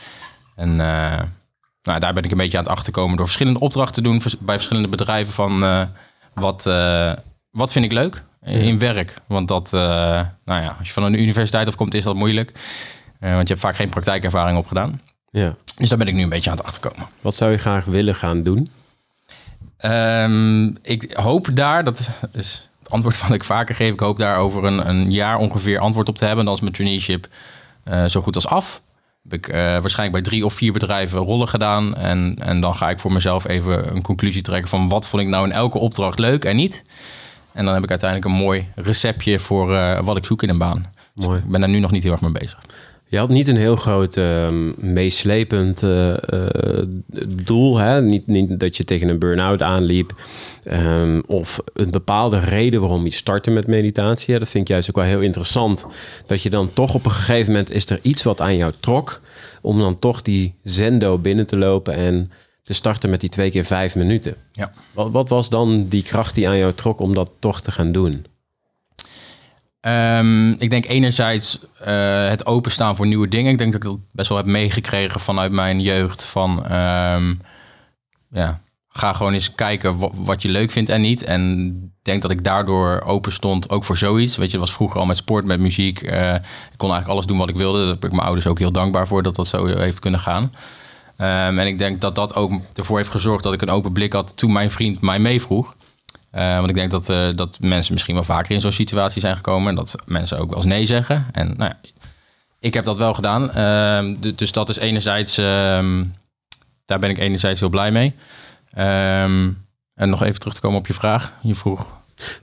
En 0.55 0.69
uh, 0.69 1.19
nou, 1.83 1.99
daar 1.99 2.13
ben 2.13 2.23
ik 2.23 2.31
een 2.31 2.37
beetje 2.37 2.57
aan 2.57 2.63
het 2.63 2.71
achterkomen 2.71 3.17
door 3.17 3.25
verschillende 3.25 3.59
opdrachten 3.59 4.03
te 4.03 4.09
doen 4.09 4.21
bij 4.39 4.55
verschillende 4.55 4.87
bedrijven 4.87 5.33
van 5.33 5.63
uh, 5.63 5.81
wat, 6.33 6.63
wat 7.51 7.71
vind 7.71 7.85
ik 7.85 7.91
leuk 7.91 8.23
in 8.41 8.79
werk. 8.79 9.13
Want 9.27 9.47
dat, 9.47 9.71
nou 9.71 10.33
ja, 10.45 10.75
als 10.79 10.87
je 10.87 10.93
van 10.93 11.03
een 11.03 11.21
universiteit 11.21 11.67
afkomt 11.67 11.93
is 11.93 12.03
dat 12.03 12.15
moeilijk. 12.15 12.51
want 13.19 13.47
je 13.47 13.53
hebt 13.53 13.59
vaak 13.59 13.75
geen 13.75 13.89
praktijkervaring 13.89 14.57
opgedaan. 14.57 15.01
Ja. 15.31 15.55
Dus 15.77 15.89
daar 15.89 15.97
ben 15.97 16.07
ik 16.07 16.13
nu 16.13 16.23
een 16.23 16.29
beetje 16.29 16.49
aan 16.49 16.57
het 16.57 16.65
achterkomen. 16.65 17.07
Wat 17.21 17.35
zou 17.35 17.51
je 17.51 17.57
graag 17.57 17.85
willen 17.85 18.15
gaan 18.15 18.43
doen? 18.43 18.69
Um, 19.85 20.77
ik 20.81 21.13
hoop 21.13 21.47
daar, 21.53 21.83
dat 21.83 21.99
is 22.31 22.69
het 22.83 22.91
antwoord 22.91 23.21
wat 23.27 23.31
ik 23.31 23.43
vaker 23.43 23.75
geef. 23.75 23.93
Ik 23.93 23.99
hoop 23.99 24.17
daar 24.17 24.37
over 24.37 24.63
een, 24.63 24.89
een 24.89 25.11
jaar 25.11 25.37
ongeveer 25.37 25.79
antwoord 25.79 26.09
op 26.09 26.17
te 26.17 26.25
hebben. 26.25 26.45
Dan 26.45 26.53
is 26.53 26.61
mijn 26.61 26.73
traineeship 26.73 27.27
uh, 27.87 28.05
zo 28.05 28.21
goed 28.21 28.35
als 28.35 28.47
af. 28.47 28.81
Heb 29.23 29.33
ik 29.33 29.47
uh, 29.47 29.55
waarschijnlijk 29.55 30.11
bij 30.11 30.31
drie 30.31 30.45
of 30.45 30.53
vier 30.53 30.73
bedrijven 30.73 31.19
rollen 31.19 31.47
gedaan. 31.47 31.95
En, 31.95 32.35
en 32.39 32.61
dan 32.61 32.75
ga 32.75 32.89
ik 32.89 32.99
voor 32.99 33.11
mezelf 33.11 33.47
even 33.47 33.95
een 33.95 34.01
conclusie 34.01 34.41
trekken 34.41 34.69
van 34.69 34.89
wat 34.89 35.07
vond 35.07 35.21
ik 35.21 35.27
nou 35.27 35.45
in 35.45 35.51
elke 35.51 35.77
opdracht 35.77 36.19
leuk 36.19 36.45
en 36.45 36.55
niet. 36.55 36.83
En 37.53 37.65
dan 37.65 37.73
heb 37.73 37.83
ik 37.83 37.89
uiteindelijk 37.89 38.29
een 38.29 38.37
mooi 38.37 38.67
receptje 38.75 39.39
voor 39.39 39.71
uh, 39.71 39.99
wat 39.99 40.17
ik 40.17 40.25
zoek 40.25 40.43
in 40.43 40.49
een 40.49 40.57
baan. 40.57 40.85
Dus 41.15 41.25
mooi. 41.25 41.39
ik 41.39 41.49
ben 41.49 41.59
daar 41.59 41.69
nu 41.69 41.79
nog 41.79 41.91
niet 41.91 42.03
heel 42.03 42.11
erg 42.11 42.21
mee 42.21 42.31
bezig. 42.31 42.59
Je 43.13 43.19
had 43.19 43.29
niet 43.29 43.47
een 43.47 43.57
heel 43.57 43.75
groot 43.75 44.15
uh, 44.15 44.47
meeslepend 44.77 45.81
uh, 45.81 46.13
doel. 47.27 47.77
Hè? 47.77 48.01
Niet, 48.01 48.27
niet, 48.27 48.59
dat 48.59 48.77
je 48.77 48.83
tegen 48.83 49.07
een 49.07 49.19
burn-out 49.19 49.61
aanliep. 49.61 50.13
Um, 50.71 51.23
of 51.27 51.59
een 51.73 51.91
bepaalde 51.91 52.39
reden 52.39 52.79
waarom 52.79 53.03
je 53.03 53.11
startte 53.11 53.51
met 53.51 53.67
meditatie. 53.67 54.33
Ja, 54.33 54.39
dat 54.39 54.49
vind 54.49 54.63
ik 54.63 54.69
juist 54.69 54.89
ook 54.89 54.95
wel 54.95 55.05
heel 55.05 55.21
interessant. 55.21 55.85
Dat 56.25 56.41
je 56.41 56.49
dan 56.49 56.73
toch 56.73 56.93
op 56.93 57.05
een 57.05 57.11
gegeven 57.11 57.51
moment 57.51 57.71
is 57.71 57.89
er 57.89 57.99
iets 58.01 58.23
wat 58.23 58.41
aan 58.41 58.57
jou 58.57 58.73
trok. 58.79 59.21
Om 59.61 59.79
dan 59.79 59.99
toch 59.99 60.21
die 60.21 60.53
zendo 60.63 61.17
binnen 61.17 61.45
te 61.45 61.57
lopen 61.57 61.93
en 61.93 62.31
te 62.61 62.73
starten 62.73 63.09
met 63.09 63.19
die 63.19 63.29
twee 63.29 63.51
keer 63.51 63.65
vijf 63.65 63.95
minuten. 63.95 64.35
Ja. 64.51 64.71
Wat, 64.93 65.11
wat 65.11 65.29
was 65.29 65.49
dan 65.49 65.87
die 65.87 66.03
kracht 66.03 66.35
die 66.35 66.47
aan 66.47 66.57
jou 66.57 66.73
trok 66.73 66.99
om 66.99 67.13
dat 67.13 67.31
toch 67.39 67.61
te 67.61 67.71
gaan 67.71 67.91
doen? 67.91 68.25
Um, 69.87 70.51
ik 70.51 70.69
denk 70.69 70.85
enerzijds 70.85 71.59
uh, 71.81 72.27
het 72.27 72.45
openstaan 72.45 72.95
voor 72.95 73.07
nieuwe 73.07 73.27
dingen. 73.27 73.51
Ik 73.51 73.57
denk 73.57 73.71
dat 73.71 73.83
ik 73.83 73.89
dat 73.89 73.99
best 74.11 74.29
wel 74.29 74.37
heb 74.37 74.47
meegekregen 74.47 75.19
vanuit 75.19 75.51
mijn 75.51 75.79
jeugd. 75.79 76.25
Van 76.25 76.73
um, 76.73 77.41
ja, 78.31 78.59
ga 78.89 79.13
gewoon 79.13 79.33
eens 79.33 79.55
kijken 79.55 79.95
wat 80.23 80.41
je 80.41 80.49
leuk 80.49 80.71
vindt 80.71 80.89
en 80.89 81.01
niet. 81.01 81.23
En 81.23 81.93
denk 82.01 82.21
dat 82.21 82.31
ik 82.31 82.43
daardoor 82.43 83.01
open 83.05 83.31
stond 83.31 83.69
ook 83.69 83.83
voor 83.83 83.97
zoiets. 83.97 84.37
Weet 84.37 84.51
je, 84.51 84.57
was 84.57 84.73
vroeger 84.73 84.99
al 84.99 85.05
met 85.05 85.17
sport, 85.17 85.45
met 85.45 85.59
muziek. 85.59 86.01
Uh, 86.01 86.33
ik 86.33 86.77
kon 86.77 86.89
eigenlijk 86.89 87.07
alles 87.07 87.25
doen 87.25 87.37
wat 87.37 87.49
ik 87.49 87.55
wilde. 87.55 87.85
Daar 87.85 87.97
ben 87.97 88.09
ik 88.09 88.15
mijn 88.15 88.27
ouders 88.27 88.47
ook 88.47 88.59
heel 88.59 88.71
dankbaar 88.71 89.07
voor 89.07 89.23
dat 89.23 89.35
dat 89.35 89.47
zo 89.47 89.65
heeft 89.65 89.99
kunnen 89.99 90.19
gaan. 90.19 90.43
Um, 91.17 91.59
en 91.59 91.67
ik 91.67 91.77
denk 91.77 92.01
dat 92.01 92.15
dat 92.15 92.35
ook 92.35 92.51
ervoor 92.73 92.97
heeft 92.97 93.09
gezorgd 93.09 93.43
dat 93.43 93.53
ik 93.53 93.61
een 93.61 93.69
open 93.69 93.91
blik 93.91 94.13
had 94.13 94.37
toen 94.37 94.51
mijn 94.51 94.71
vriend 94.71 95.01
mij 95.01 95.19
meevroeg. 95.19 95.75
Uh, 96.35 96.55
want 96.55 96.69
ik 96.69 96.75
denk 96.75 96.91
dat, 96.91 97.09
uh, 97.09 97.27
dat 97.35 97.57
mensen 97.61 97.93
misschien 97.93 98.15
wel 98.15 98.23
vaker 98.23 98.51
in 98.51 98.61
zo'n 98.61 98.71
situatie 98.71 99.21
zijn 99.21 99.35
gekomen. 99.35 99.69
En 99.69 99.75
dat 99.75 99.95
mensen 100.05 100.39
ook 100.39 100.49
wel 100.49 100.57
eens 100.57 100.65
nee 100.65 100.85
zeggen. 100.85 101.25
En 101.31 101.53
nou 101.57 101.71
ja, 101.71 101.89
ik 102.59 102.73
heb 102.73 102.85
dat 102.85 102.97
wel 102.97 103.13
gedaan. 103.13 103.43
Uh, 103.57 104.15
dus 104.35 104.51
dat 104.51 104.69
is 104.69 104.77
enerzijds, 104.77 105.37
ehm, 105.37 106.03
daar 106.85 106.99
ben 106.99 107.09
ik 107.09 107.17
enerzijds 107.17 107.59
heel 107.59 107.69
blij 107.69 107.91
mee. 107.91 108.15
Ehm, 108.71 109.49
en 109.95 110.09
nog 110.09 110.23
even 110.23 110.39
terug 110.39 110.55
te 110.55 110.61
komen 110.61 110.79
op 110.79 110.87
je 110.87 110.93
vraag. 110.93 111.33
Je 111.41 111.55
vroeg. 111.55 111.87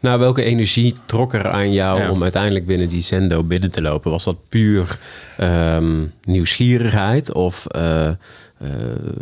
Nou, 0.00 0.18
welke 0.18 0.42
energie 0.42 0.94
trok 1.06 1.34
er 1.34 1.48
aan 1.48 1.72
jou 1.72 2.08
om 2.08 2.22
uiteindelijk 2.22 2.66
binnen 2.66 2.88
die 2.88 3.02
zendo 3.02 3.42
binnen 3.42 3.70
te 3.70 3.82
lopen? 3.82 4.10
Was 4.10 4.24
dat 4.24 4.48
puur 4.48 4.98
um, 5.40 6.12
nieuwsgierigheid 6.24 7.32
of 7.32 7.66
uh, 7.76 8.08
uh, 8.62 8.68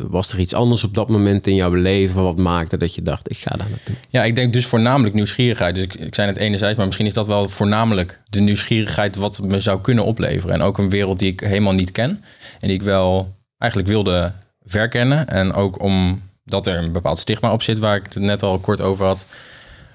was 0.09 0.33
er 0.33 0.39
iets 0.39 0.55
anders 0.55 0.85
op 0.85 0.95
dat 0.95 1.09
moment 1.09 1.47
in 1.47 1.55
jouw 1.55 1.73
leven 1.73 2.23
wat 2.23 2.37
maakte 2.37 2.77
dat 2.77 2.95
je 2.95 3.03
dacht, 3.03 3.31
ik 3.31 3.37
ga 3.37 3.57
daar 3.57 3.71
naartoe? 3.71 3.95
Ja, 4.09 4.25
ik 4.25 4.35
denk 4.35 4.53
dus 4.53 4.67
voornamelijk 4.67 5.15
nieuwsgierigheid. 5.15 5.75
Dus 5.75 5.85
ik, 5.85 5.95
ik 5.95 6.15
zei 6.15 6.29
het 6.29 6.37
enerzijds, 6.37 6.77
maar 6.77 6.87
misschien 6.87 7.07
is 7.07 7.15
dat 7.15 7.27
wel 7.27 7.49
voornamelijk 7.49 8.21
de 8.31 8.41
nieuwsgierigheid 8.41 9.17
wat 9.17 9.41
me 9.43 9.61
zou 9.61 9.81
kunnen 9.81 10.05
opleveren. 10.05 10.55
En 10.55 10.63
ook 10.63 10.79
een 10.79 10.91
wereld 10.91 11.19
die 11.19 11.33
ik 11.33 11.41
helemaal 11.41 11.73
niet 11.73 11.93
ken 11.93 12.25
en 12.61 12.69
die 12.69 12.77
ik 12.77 12.83
wel 12.83 13.37
eigenlijk 13.59 13.91
wilde 13.91 14.33
verkennen. 14.65 15.29
En 15.29 15.53
ook 15.53 15.83
omdat 15.83 16.67
er 16.67 16.79
een 16.79 16.93
bepaald 16.93 17.19
stigma 17.19 17.53
op 17.53 17.63
zit, 17.63 17.79
waar 17.79 17.97
ik 17.97 18.05
het 18.05 18.23
net 18.23 18.43
al 18.43 18.59
kort 18.59 18.81
over 18.81 19.07
had. 19.07 19.27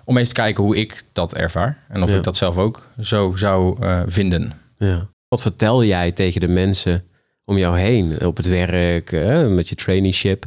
Om 0.06 0.18
eens 0.18 0.28
te 0.28 0.34
kijken 0.34 0.64
hoe 0.64 0.76
ik 0.76 1.04
dat 1.14 1.36
ervaar. 1.36 1.78
En 1.88 2.04
of 2.04 2.14
ik 2.14 2.24
dat 2.24 2.36
zelf 2.36 2.58
ook 2.58 2.88
zo 3.00 3.34
zou 3.36 3.84
uh, 3.84 4.02
vinden. 4.06 4.52
Ja. 4.78 5.08
Wat 5.28 5.42
vertel 5.42 5.84
jij 5.84 6.12
tegen 6.12 6.42
de 6.42 6.48
mensen 6.48 7.04
om 7.46 7.58
jou 7.58 7.80
heen? 7.80 8.26
Op 8.26 8.38
het 8.38 8.46
werk, 8.46 9.12
uh, 9.12 9.48
met 9.48 9.70
je 9.70 9.76
traineeship, 9.76 10.46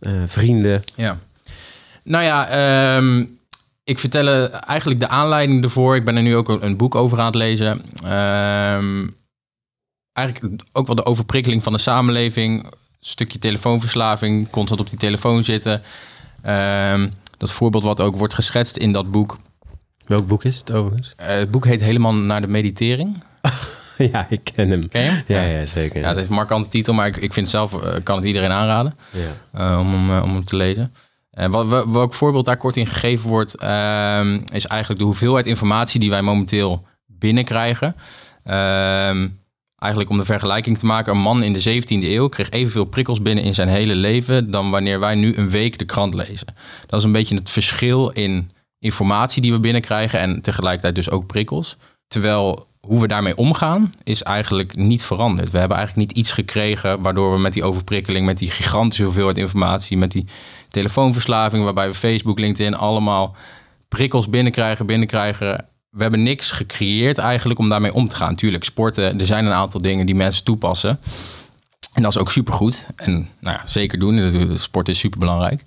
uh, 0.00 0.12
vrienden? 0.26 0.84
Ja. 0.94 1.18
Nou 2.04 2.24
ja, 2.24 2.96
um, 2.96 3.38
ik 3.84 3.98
vertel 3.98 4.50
eigenlijk 4.50 5.00
de 5.00 5.08
aanleiding 5.08 5.62
ervoor. 5.64 5.96
Ik 5.96 6.04
ben 6.04 6.16
er 6.16 6.22
nu 6.22 6.36
ook 6.36 6.48
een, 6.48 6.64
een 6.64 6.76
boek 6.76 6.94
over 6.94 7.18
aan 7.18 7.26
het 7.26 7.34
lezen. 7.34 7.70
Um, 8.04 9.16
eigenlijk 10.12 10.62
ook 10.72 10.86
wel 10.86 10.96
de 10.96 11.04
overprikkeling 11.04 11.62
van 11.62 11.72
de 11.72 11.78
samenleving. 11.78 12.64
Een 12.64 12.70
stukje 13.00 13.38
telefoonverslaving, 13.38 14.50
constant 14.50 14.80
op 14.80 14.88
die 14.90 14.98
telefoon 14.98 15.44
zitten. 15.44 15.82
Um, 16.92 17.12
dat 17.42 17.52
voorbeeld 17.52 17.82
wat 17.82 18.00
ook 18.00 18.16
wordt 18.16 18.34
geschetst 18.34 18.76
in 18.76 18.92
dat 18.92 19.10
boek. 19.10 19.38
Welk 20.06 20.26
boek 20.26 20.44
is 20.44 20.56
het 20.56 20.72
overigens? 20.72 21.14
Uh, 21.20 21.26
het 21.26 21.50
boek 21.50 21.64
heet 21.64 21.80
Helemaal 21.80 22.14
naar 22.14 22.40
de 22.40 22.46
meditering. 22.48 23.22
ja, 24.12 24.26
ik 24.28 24.50
ken 24.54 24.70
hem. 24.70 24.88
Ken 24.88 25.02
je? 25.02 25.22
Ja, 25.26 25.42
ja, 25.42 25.66
zeker. 25.66 26.00
Ja, 26.00 26.08
het 26.08 26.18
is 26.18 26.26
een 26.26 26.34
markante 26.34 26.68
titel, 26.68 26.94
maar 26.94 27.06
ik, 27.06 27.16
ik 27.16 27.32
vind 27.32 27.48
zelf, 27.48 27.72
uh, 27.74 27.94
kan 28.02 28.16
het 28.16 28.24
iedereen 28.24 28.50
aanraden 28.50 28.94
ja. 29.52 29.72
uh, 29.72 29.78
om, 29.78 29.92
hem, 29.92 30.22
om 30.22 30.34
hem 30.34 30.44
te 30.44 30.56
lezen. 30.56 30.94
En 31.30 31.50
wat, 31.50 31.88
welk 31.88 32.14
voorbeeld 32.14 32.44
daar 32.44 32.56
kort 32.56 32.76
in 32.76 32.86
gegeven 32.86 33.28
wordt, 33.28 33.56
ehm, 33.56 34.40
is 34.52 34.66
eigenlijk 34.66 35.00
de 35.00 35.06
hoeveelheid 35.06 35.46
informatie 35.46 36.00
die 36.00 36.10
wij 36.10 36.22
momenteel 36.22 36.86
binnenkrijgen. 37.06 37.96
Ehm, 38.44 39.28
eigenlijk 39.82 40.10
om 40.10 40.18
de 40.18 40.24
vergelijking 40.24 40.78
te 40.78 40.86
maken, 40.86 41.12
een 41.12 41.20
man 41.20 41.42
in 41.42 41.52
de 41.52 41.80
17e 41.80 41.84
eeuw 41.86 42.28
kreeg 42.28 42.50
evenveel 42.50 42.84
prikkels 42.84 43.22
binnen 43.22 43.44
in 43.44 43.54
zijn 43.54 43.68
hele 43.68 43.94
leven 43.94 44.50
dan 44.50 44.70
wanneer 44.70 45.00
wij 45.00 45.14
nu 45.14 45.36
een 45.36 45.50
week 45.50 45.78
de 45.78 45.84
krant 45.84 46.14
lezen. 46.14 46.54
Dat 46.86 46.98
is 46.98 47.04
een 47.04 47.12
beetje 47.12 47.34
het 47.34 47.50
verschil 47.50 48.10
in 48.10 48.50
informatie 48.78 49.42
die 49.42 49.52
we 49.52 49.60
binnenkrijgen 49.60 50.20
en 50.20 50.40
tegelijkertijd 50.40 50.94
dus 50.94 51.10
ook 51.10 51.26
prikkels. 51.26 51.76
Terwijl 52.08 52.66
hoe 52.80 53.00
we 53.00 53.08
daarmee 53.08 53.36
omgaan 53.36 53.94
is 54.04 54.22
eigenlijk 54.22 54.76
niet 54.76 55.04
veranderd. 55.04 55.50
We 55.50 55.58
hebben 55.58 55.76
eigenlijk 55.76 56.08
niet 56.08 56.18
iets 56.18 56.32
gekregen 56.32 57.02
waardoor 57.02 57.32
we 57.32 57.38
met 57.38 57.52
die 57.52 57.64
overprikkeling, 57.64 58.26
met 58.26 58.38
die 58.38 58.50
gigantische 58.50 59.04
hoeveelheid 59.04 59.38
informatie, 59.38 59.96
met 59.96 60.12
die 60.12 60.26
telefoonverslaving, 60.68 61.64
waarbij 61.64 61.88
we 61.88 61.94
Facebook, 61.94 62.38
LinkedIn 62.38 62.76
allemaal 62.76 63.36
prikkels 63.88 64.28
binnenkrijgen, 64.28 64.86
binnenkrijgen 64.86 65.66
we 65.92 66.02
hebben 66.02 66.22
niks 66.22 66.50
gecreëerd 66.50 67.18
eigenlijk 67.18 67.58
om 67.58 67.68
daarmee 67.68 67.94
om 67.94 68.08
te 68.08 68.16
gaan. 68.16 68.34
Tuurlijk, 68.34 68.64
sporten, 68.64 69.20
er 69.20 69.26
zijn 69.26 69.46
een 69.46 69.52
aantal 69.52 69.82
dingen 69.82 70.06
die 70.06 70.14
mensen 70.14 70.44
toepassen. 70.44 70.98
En 71.92 72.02
dat 72.02 72.10
is 72.14 72.18
ook 72.18 72.30
supergoed. 72.30 72.86
En 72.96 73.28
nou 73.40 73.56
ja, 73.56 73.62
zeker 73.66 73.98
doen. 73.98 74.58
Sport 74.58 74.88
is 74.88 74.98
superbelangrijk. 74.98 75.64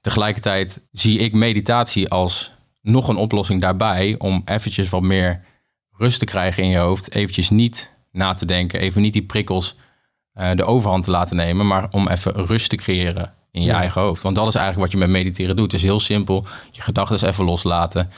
Tegelijkertijd 0.00 0.80
zie 0.92 1.18
ik 1.18 1.32
meditatie 1.32 2.08
als 2.08 2.52
nog 2.82 3.08
een 3.08 3.16
oplossing 3.16 3.60
daarbij 3.60 4.14
om 4.18 4.42
eventjes 4.44 4.88
wat 4.88 5.02
meer 5.02 5.40
rust 5.96 6.18
te 6.18 6.24
krijgen 6.24 6.62
in 6.62 6.68
je 6.68 6.78
hoofd. 6.78 7.14
Eventjes 7.14 7.50
niet 7.50 7.90
na 8.12 8.34
te 8.34 8.46
denken, 8.46 8.80
even 8.80 9.02
niet 9.02 9.12
die 9.12 9.22
prikkels 9.26 9.76
eh, 10.32 10.50
de 10.52 10.64
overhand 10.64 11.04
te 11.04 11.10
laten 11.10 11.36
nemen, 11.36 11.66
maar 11.66 11.88
om 11.90 12.08
even 12.08 12.32
rust 12.46 12.68
te 12.70 12.76
creëren 12.76 13.32
in 13.52 13.62
je 13.62 13.68
Ja. 13.68 13.80
eigen 13.80 14.00
hoofd. 14.00 14.22
Want 14.22 14.36
dat 14.36 14.48
is 14.48 14.54
eigenlijk 14.54 14.84
wat 14.92 15.00
je 15.00 15.06
met 15.06 15.16
mediteren 15.16 15.56
doet. 15.56 15.72
Het 15.72 15.80
is 15.80 15.86
heel 15.86 16.00
simpel, 16.00 16.46
je 16.70 16.80
gedachten 16.80 17.28
even 17.28 17.44
loslaten 17.44 18.10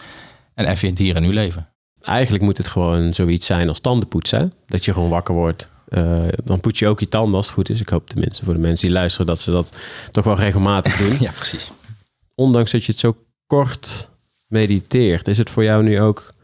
en 0.54 0.66
even 0.66 0.82
in 0.82 0.90
het 0.90 0.98
hier 0.98 1.16
en 1.16 1.22
nu 1.22 1.32
leven. 1.32 1.68
Eigenlijk 2.00 2.44
moet 2.44 2.56
het 2.56 2.68
gewoon 2.68 3.14
zoiets 3.14 3.46
zijn 3.46 3.68
als 3.68 3.80
tandenpoetsen. 3.80 4.52
Dat 4.66 4.84
je 4.84 4.92
gewoon 4.92 5.08
wakker 5.08 5.34
wordt. 5.34 5.70
Eh, 5.88 6.22
dan 6.44 6.60
poets 6.60 6.78
je 6.78 6.88
ook 6.88 7.00
je 7.00 7.08
tanden 7.08 7.34
als 7.34 7.46
het 7.46 7.54
goed 7.54 7.70
is. 7.70 7.80
Ik 7.80 7.88
hoop 7.88 8.08
tenminste 8.08 8.44
voor 8.44 8.54
de 8.54 8.60
mensen 8.60 8.86
die 8.86 8.96
luisteren 8.96 9.26
dat 9.26 9.40
ze 9.40 9.50
dat 9.50 9.72
toch 10.10 10.24
wel 10.24 10.36
regelmatig 10.36 10.96
doen. 10.96 11.16
Ja, 11.26 11.30
precies. 11.30 11.70
Ondanks 12.34 12.70
dat 12.70 12.84
je 12.84 12.92
het 12.92 13.00
zo 13.00 13.16
kort 13.46 14.08
mediteert, 14.46 15.28
is 15.28 15.38
het 15.38 15.50
voor 15.50 15.64
jou 15.64 15.82
nu 15.82 16.00
ook 16.00 16.34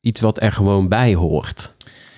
iets 0.00 0.20
wat 0.20 0.42
er 0.42 0.52
gewoon 0.52 0.88
bij 0.88 1.14
hoort. 1.14 1.70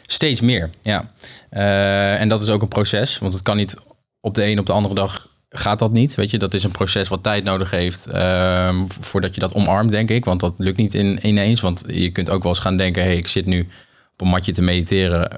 Steeds 0.07 0.41
meer, 0.41 0.71
ja. 0.83 1.13
Eh, 1.51 2.21
en 2.21 2.29
dat 2.29 2.43
is 2.43 2.49
ook 2.49 2.63
een 2.63 2.69
proces, 2.69 3.19
want 3.19 3.33
het 3.33 3.43
kan 3.43 3.57
niet 3.57 3.75
op 4.21 4.35
de 4.35 4.45
een 4.45 4.59
op 4.59 4.67
de 4.67 4.73
andere 4.73 4.95
dag 4.95 5.29
gaat 5.57 5.79
dat 5.79 5.93
niet. 5.93 6.15
Weet 6.15 6.31
je, 6.31 6.39
dat 6.39 6.55
is 6.55 6.65
een 6.65 6.71
proces 6.71 7.09
wat 7.09 7.23
tijd 7.23 7.45
nodig 7.45 7.71
heeft 7.71 8.07
ehm, 8.07 8.77
voordat 9.01 9.35
je 9.35 9.41
dat 9.41 9.55
omarmt, 9.55 9.91
denk 9.91 10.11
ik. 10.11 10.25
Want 10.25 10.41
dat 10.41 10.55
lukt 10.57 10.77
niet 10.77 10.95
in, 10.95 11.27
ineens. 11.27 11.61
Want 11.61 11.85
je 11.87 12.11
kunt 12.11 12.31
ook 12.31 12.43
wel 12.43 12.53
eens 12.53 12.61
gaan 12.61 12.77
denken: 12.77 13.03
hey, 13.03 13.17
ik 13.17 13.27
zit 13.27 13.47
nu 13.47 13.69
op 14.13 14.21
een 14.21 14.29
matje 14.29 14.53
te 14.53 14.63
mediteren. 14.63 15.31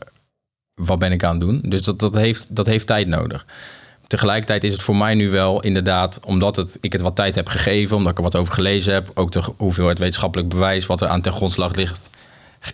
Wat 0.74 0.98
ben 0.98 1.12
ik 1.12 1.24
aan 1.24 1.30
het 1.30 1.40
doen? 1.40 1.60
Dus 1.64 1.82
dat, 1.82 1.98
dat, 1.98 2.14
heeft, 2.14 2.56
dat 2.56 2.66
heeft 2.66 2.86
tijd 2.86 3.06
nodig. 3.06 3.46
Tegelijkertijd 4.06 4.64
is 4.64 4.72
het 4.72 4.82
voor 4.82 4.96
mij 4.96 5.14
nu 5.14 5.30
wel 5.30 5.62
inderdaad, 5.62 6.20
omdat 6.24 6.56
het, 6.56 6.78
ik 6.80 6.92
het 6.92 7.00
wat 7.00 7.16
tijd 7.16 7.34
heb 7.34 7.48
gegeven, 7.48 7.96
omdat 7.96 8.12
ik 8.12 8.18
er 8.18 8.24
wat 8.24 8.36
over 8.36 8.54
gelezen 8.54 8.94
heb, 8.94 9.10
ook 9.14 9.32
de 9.32 9.42
hoeveelheid 9.56 9.98
wetenschappelijk 9.98 10.48
bewijs 10.48 10.86
wat 10.86 11.00
er 11.00 11.08
aan 11.08 11.20
ten 11.20 11.32
grondslag 11.32 11.74
ligt, 11.74 12.10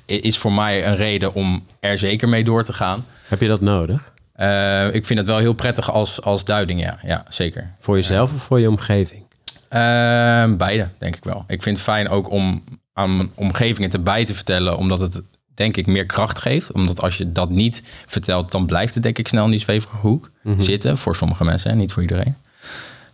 is 0.06 0.38
voor 0.38 0.52
mij 0.52 0.86
een 0.86 0.96
reden 0.96 1.34
om 1.34 1.66
er 1.80 1.98
zeker 1.98 2.28
mee 2.28 2.44
door 2.44 2.64
te 2.64 2.72
gaan. 2.72 3.06
Heb 3.28 3.40
je 3.40 3.48
dat 3.48 3.60
nodig? 3.60 4.11
Uh, 4.40 4.94
ik 4.94 5.06
vind 5.06 5.18
het 5.18 5.28
wel 5.28 5.38
heel 5.38 5.52
prettig 5.52 5.90
als, 5.90 6.22
als 6.22 6.44
duiding, 6.44 6.80
ja. 6.80 6.98
Ja, 7.02 7.24
zeker. 7.28 7.74
Voor 7.78 7.96
jezelf 7.96 8.32
of 8.34 8.42
voor 8.42 8.60
je 8.60 8.68
omgeving? 8.68 9.22
Uh, 9.22 10.56
beide, 10.56 10.88
denk 10.98 11.16
ik 11.16 11.24
wel. 11.24 11.44
Ik 11.46 11.62
vind 11.62 11.76
het 11.76 11.86
fijn 11.86 12.08
ook 12.08 12.30
om 12.30 12.64
aan 12.92 13.16
mijn 13.16 13.30
omgeving 13.34 13.78
het 13.84 13.94
erbij 13.94 14.24
te 14.24 14.34
vertellen, 14.34 14.76
omdat 14.76 14.98
het 14.98 15.22
denk 15.54 15.76
ik 15.76 15.86
meer 15.86 16.06
kracht 16.06 16.38
geeft. 16.38 16.72
Omdat 16.72 17.00
als 17.00 17.16
je 17.16 17.32
dat 17.32 17.50
niet 17.50 17.82
vertelt, 18.06 18.50
dan 18.52 18.66
blijft 18.66 18.94
het 18.94 19.02
denk 19.02 19.18
ik 19.18 19.28
snel 19.28 19.44
in 19.44 19.50
die 19.50 19.60
zwevige 19.60 19.96
hoek 19.96 20.30
Mhm. 20.42 20.60
zitten. 20.60 20.98
Voor 20.98 21.16
sommige 21.16 21.44
mensen, 21.44 21.70
hè, 21.70 21.76
niet 21.76 21.92
voor 21.92 22.02
iedereen. 22.02 22.36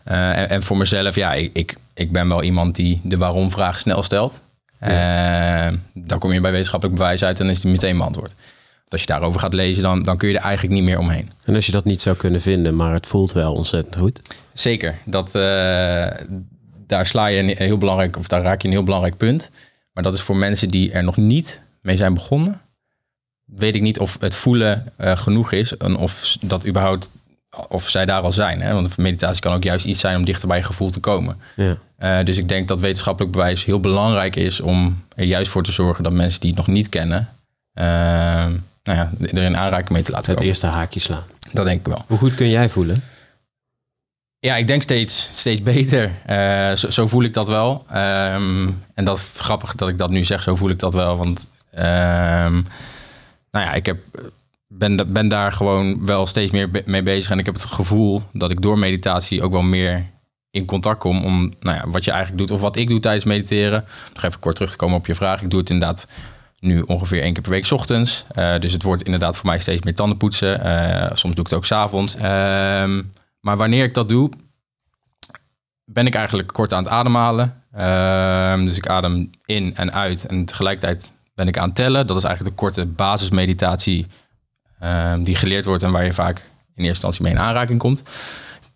Uh, 0.08 0.38
en, 0.38 0.48
en, 0.48 0.62
voor 0.62 0.76
mezelf, 0.76 1.14
ja, 1.14 1.32
ik, 1.34 1.50
ik, 1.52 1.76
ik 1.94 2.12
ben 2.12 2.28
wel 2.28 2.42
iemand 2.42 2.76
die 2.76 3.00
de 3.04 3.16
waarom-vraag 3.16 3.78
snel 3.78 4.02
stelt. 4.02 4.40
Ja. 4.80 5.72
Dan 5.94 6.18
kom 6.18 6.32
je 6.32 6.40
bij 6.40 6.50
wetenschappelijk 6.50 6.98
bewijs 6.98 7.24
uit 7.24 7.40
en 7.40 7.48
is 7.50 7.60
die 7.60 7.70
meteen 7.70 7.96
beantwoord. 7.96 8.34
Als 8.92 9.00
je 9.00 9.06
daarover 9.06 9.40
gaat 9.40 9.52
lezen, 9.52 9.82
dan, 9.82 10.02
dan 10.02 10.16
kun 10.16 10.28
je 10.28 10.36
er 10.36 10.44
eigenlijk 10.44 10.74
niet 10.74 10.84
meer 10.84 10.98
omheen. 10.98 11.30
En 11.44 11.54
als 11.54 11.66
je 11.66 11.72
dat 11.72 11.84
niet 11.84 12.00
zou 12.00 12.16
kunnen 12.16 12.40
vinden, 12.40 12.76
maar 12.76 12.92
het 12.92 13.06
voelt 13.06 13.32
wel 13.32 13.54
ontzettend 13.54 13.96
goed. 13.96 14.20
Zeker. 14.52 14.98
Dat, 15.04 15.26
uh, 15.26 16.06
daar 16.86 17.06
sla 17.06 17.26
je 17.26 17.38
een 17.38 17.56
heel 17.56 17.78
belangrijk, 17.78 18.16
of 18.16 18.28
daar 18.28 18.42
raak 18.42 18.62
je 18.62 18.68
een 18.68 18.74
heel 18.74 18.82
belangrijk 18.82 19.16
punt. 19.16 19.50
Maar 19.92 20.02
dat 20.02 20.14
is 20.14 20.20
voor 20.20 20.36
mensen 20.36 20.68
die 20.68 20.92
er 20.92 21.04
nog 21.04 21.16
niet 21.16 21.60
mee 21.80 21.96
zijn 21.96 22.14
begonnen. 22.14 22.60
Weet 23.44 23.74
ik 23.74 23.82
niet 23.82 23.98
of 23.98 24.16
het 24.20 24.34
voelen 24.34 24.92
uh, 25.00 25.16
genoeg 25.16 25.52
is 25.52 25.76
en 25.76 25.96
of 25.96 26.36
dat 26.40 26.66
überhaupt, 26.66 27.10
of 27.68 27.88
zij 27.88 28.06
daar 28.06 28.22
al 28.22 28.32
zijn. 28.32 28.62
Hè? 28.62 28.72
Want 28.72 28.96
meditatie 28.96 29.40
kan 29.40 29.54
ook 29.54 29.62
juist 29.62 29.84
iets 29.84 30.00
zijn 30.00 30.16
om 30.16 30.24
dichter 30.24 30.48
bij 30.48 30.56
je 30.56 30.62
gevoel 30.64 30.90
te 30.90 31.00
komen. 31.00 31.36
Ja. 31.56 31.76
Uh, 32.02 32.24
dus 32.24 32.36
ik 32.36 32.48
denk 32.48 32.68
dat 32.68 32.78
wetenschappelijk 32.78 33.32
bewijs 33.32 33.64
heel 33.64 33.80
belangrijk 33.80 34.36
is 34.36 34.60
om 34.60 35.02
er 35.14 35.24
juist 35.24 35.50
voor 35.50 35.62
te 35.62 35.72
zorgen 35.72 36.04
dat 36.04 36.12
mensen 36.12 36.40
die 36.40 36.50
het 36.50 36.58
nog 36.58 36.66
niet 36.66 36.88
kennen, 36.88 37.28
nou 38.88 38.98
ja, 38.98 39.26
er 39.32 39.42
in 39.42 39.56
aanraking 39.56 39.90
mee 39.90 40.02
te 40.02 40.10
laten 40.10 40.26
Het 40.26 40.34
komen. 40.34 40.46
eerste 40.46 40.66
haakje 40.66 41.00
slaan. 41.00 41.24
Dat 41.52 41.64
denk 41.64 41.80
ik 41.80 41.86
wel. 41.86 42.04
Hoe 42.06 42.18
goed 42.18 42.34
kun 42.34 42.48
jij 42.48 42.68
voelen? 42.68 43.02
Ja, 44.38 44.56
ik 44.56 44.66
denk 44.66 44.82
steeds, 44.82 45.30
steeds 45.34 45.62
beter. 45.62 46.12
Uh, 46.30 46.72
zo, 46.76 46.90
zo, 46.90 47.06
voel 47.06 47.22
ik 47.22 47.32
dat 47.32 47.48
wel. 47.48 47.84
Um, 47.94 48.82
en 48.94 49.04
dat 49.04 49.18
is 49.18 49.40
grappig 49.40 49.74
dat 49.74 49.88
ik 49.88 49.98
dat 49.98 50.10
nu 50.10 50.24
zeg, 50.24 50.42
zo 50.42 50.56
voel 50.56 50.70
ik 50.70 50.78
dat 50.78 50.94
wel. 50.94 51.16
Want 51.16 51.46
um, 51.74 52.66
nou 53.50 53.66
ja, 53.66 53.72
ik 53.72 53.86
heb, 53.86 53.98
ben, 54.66 55.12
ben 55.12 55.28
daar 55.28 55.52
gewoon 55.52 56.06
wel 56.06 56.26
steeds 56.26 56.52
meer 56.52 56.82
mee 56.84 57.02
bezig. 57.02 57.30
En 57.30 57.38
ik 57.38 57.46
heb 57.46 57.54
het 57.54 57.64
gevoel 57.64 58.22
dat 58.32 58.50
ik 58.50 58.62
door 58.62 58.78
meditatie 58.78 59.42
ook 59.42 59.52
wel 59.52 59.62
meer 59.62 60.04
in 60.50 60.64
contact 60.64 60.98
kom 60.98 61.24
om 61.24 61.52
nou 61.60 61.76
ja, 61.76 61.88
wat 61.88 62.04
je 62.04 62.10
eigenlijk 62.10 62.40
doet 62.40 62.56
of 62.56 62.60
wat 62.60 62.76
ik 62.76 62.88
doe 62.88 63.00
tijdens 63.00 63.24
mediteren. 63.24 63.84
Nog 64.14 64.22
even 64.22 64.40
kort 64.40 64.54
terug 64.54 64.70
te 64.70 64.76
komen 64.76 64.96
op 64.96 65.06
je 65.06 65.14
vraag. 65.14 65.42
Ik 65.42 65.50
doe 65.50 65.60
het 65.60 65.70
inderdaad 65.70 66.06
nu 66.60 66.80
ongeveer 66.80 67.22
één 67.22 67.32
keer 67.32 67.42
per 67.42 67.50
week 67.50 67.70
ochtends. 67.70 68.24
Uh, 68.38 68.58
dus 68.58 68.72
het 68.72 68.82
wordt 68.82 69.02
inderdaad 69.02 69.36
voor 69.36 69.46
mij 69.46 69.58
steeds 69.58 69.82
meer 69.82 69.94
tandenpoetsen. 69.94 70.66
Uh, 70.66 71.06
soms 71.12 71.34
doe 71.34 71.44
ik 71.44 71.50
het 71.50 71.54
ook 71.54 71.64
's 71.64 71.72
avonds. 71.72 72.14
Um, 72.14 73.10
maar 73.40 73.56
wanneer 73.56 73.84
ik 73.84 73.94
dat 73.94 74.08
doe, 74.08 74.30
ben 75.84 76.06
ik 76.06 76.14
eigenlijk 76.14 76.52
kort 76.52 76.72
aan 76.72 76.82
het 76.82 76.92
ademhalen. 76.92 77.62
Uh, 77.76 78.54
dus 78.64 78.76
ik 78.76 78.86
adem 78.86 79.30
in 79.44 79.76
en 79.76 79.92
uit 79.92 80.26
en 80.26 80.44
tegelijkertijd 80.44 81.12
ben 81.34 81.48
ik 81.48 81.58
aan 81.58 81.66
het 81.66 81.74
tellen. 81.74 82.06
Dat 82.06 82.16
is 82.16 82.24
eigenlijk 82.24 82.56
de 82.56 82.62
korte 82.62 82.86
basismeditatie 82.86 84.06
uh, 84.82 85.14
die 85.18 85.34
geleerd 85.34 85.64
wordt 85.64 85.82
en 85.82 85.90
waar 85.90 86.04
je 86.04 86.12
vaak 86.12 86.36
in 86.38 86.84
eerste 86.84 86.88
instantie 86.88 87.22
mee 87.22 87.32
in 87.32 87.38
aanraking 87.38 87.78
komt. 87.78 88.02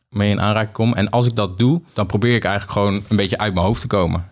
Mee 0.09 0.31
in 0.31 0.41
aanraking 0.41 0.73
kom. 0.73 0.95
En 0.95 1.11
als 1.11 1.27
ik 1.27 1.37
dat 1.37 1.59
doe, 1.59 1.83
dan 1.93 2.07
probeer 2.07 2.35
ik 2.35 2.45
eigenlijk 2.45 2.79
gewoon 2.79 2.95
een 3.09 3.17
beetje 3.17 3.39
uit 3.39 3.55
mijn 3.55 3.67
hoofd 3.67 3.81
te 3.81 3.87
komen. 3.87 4.29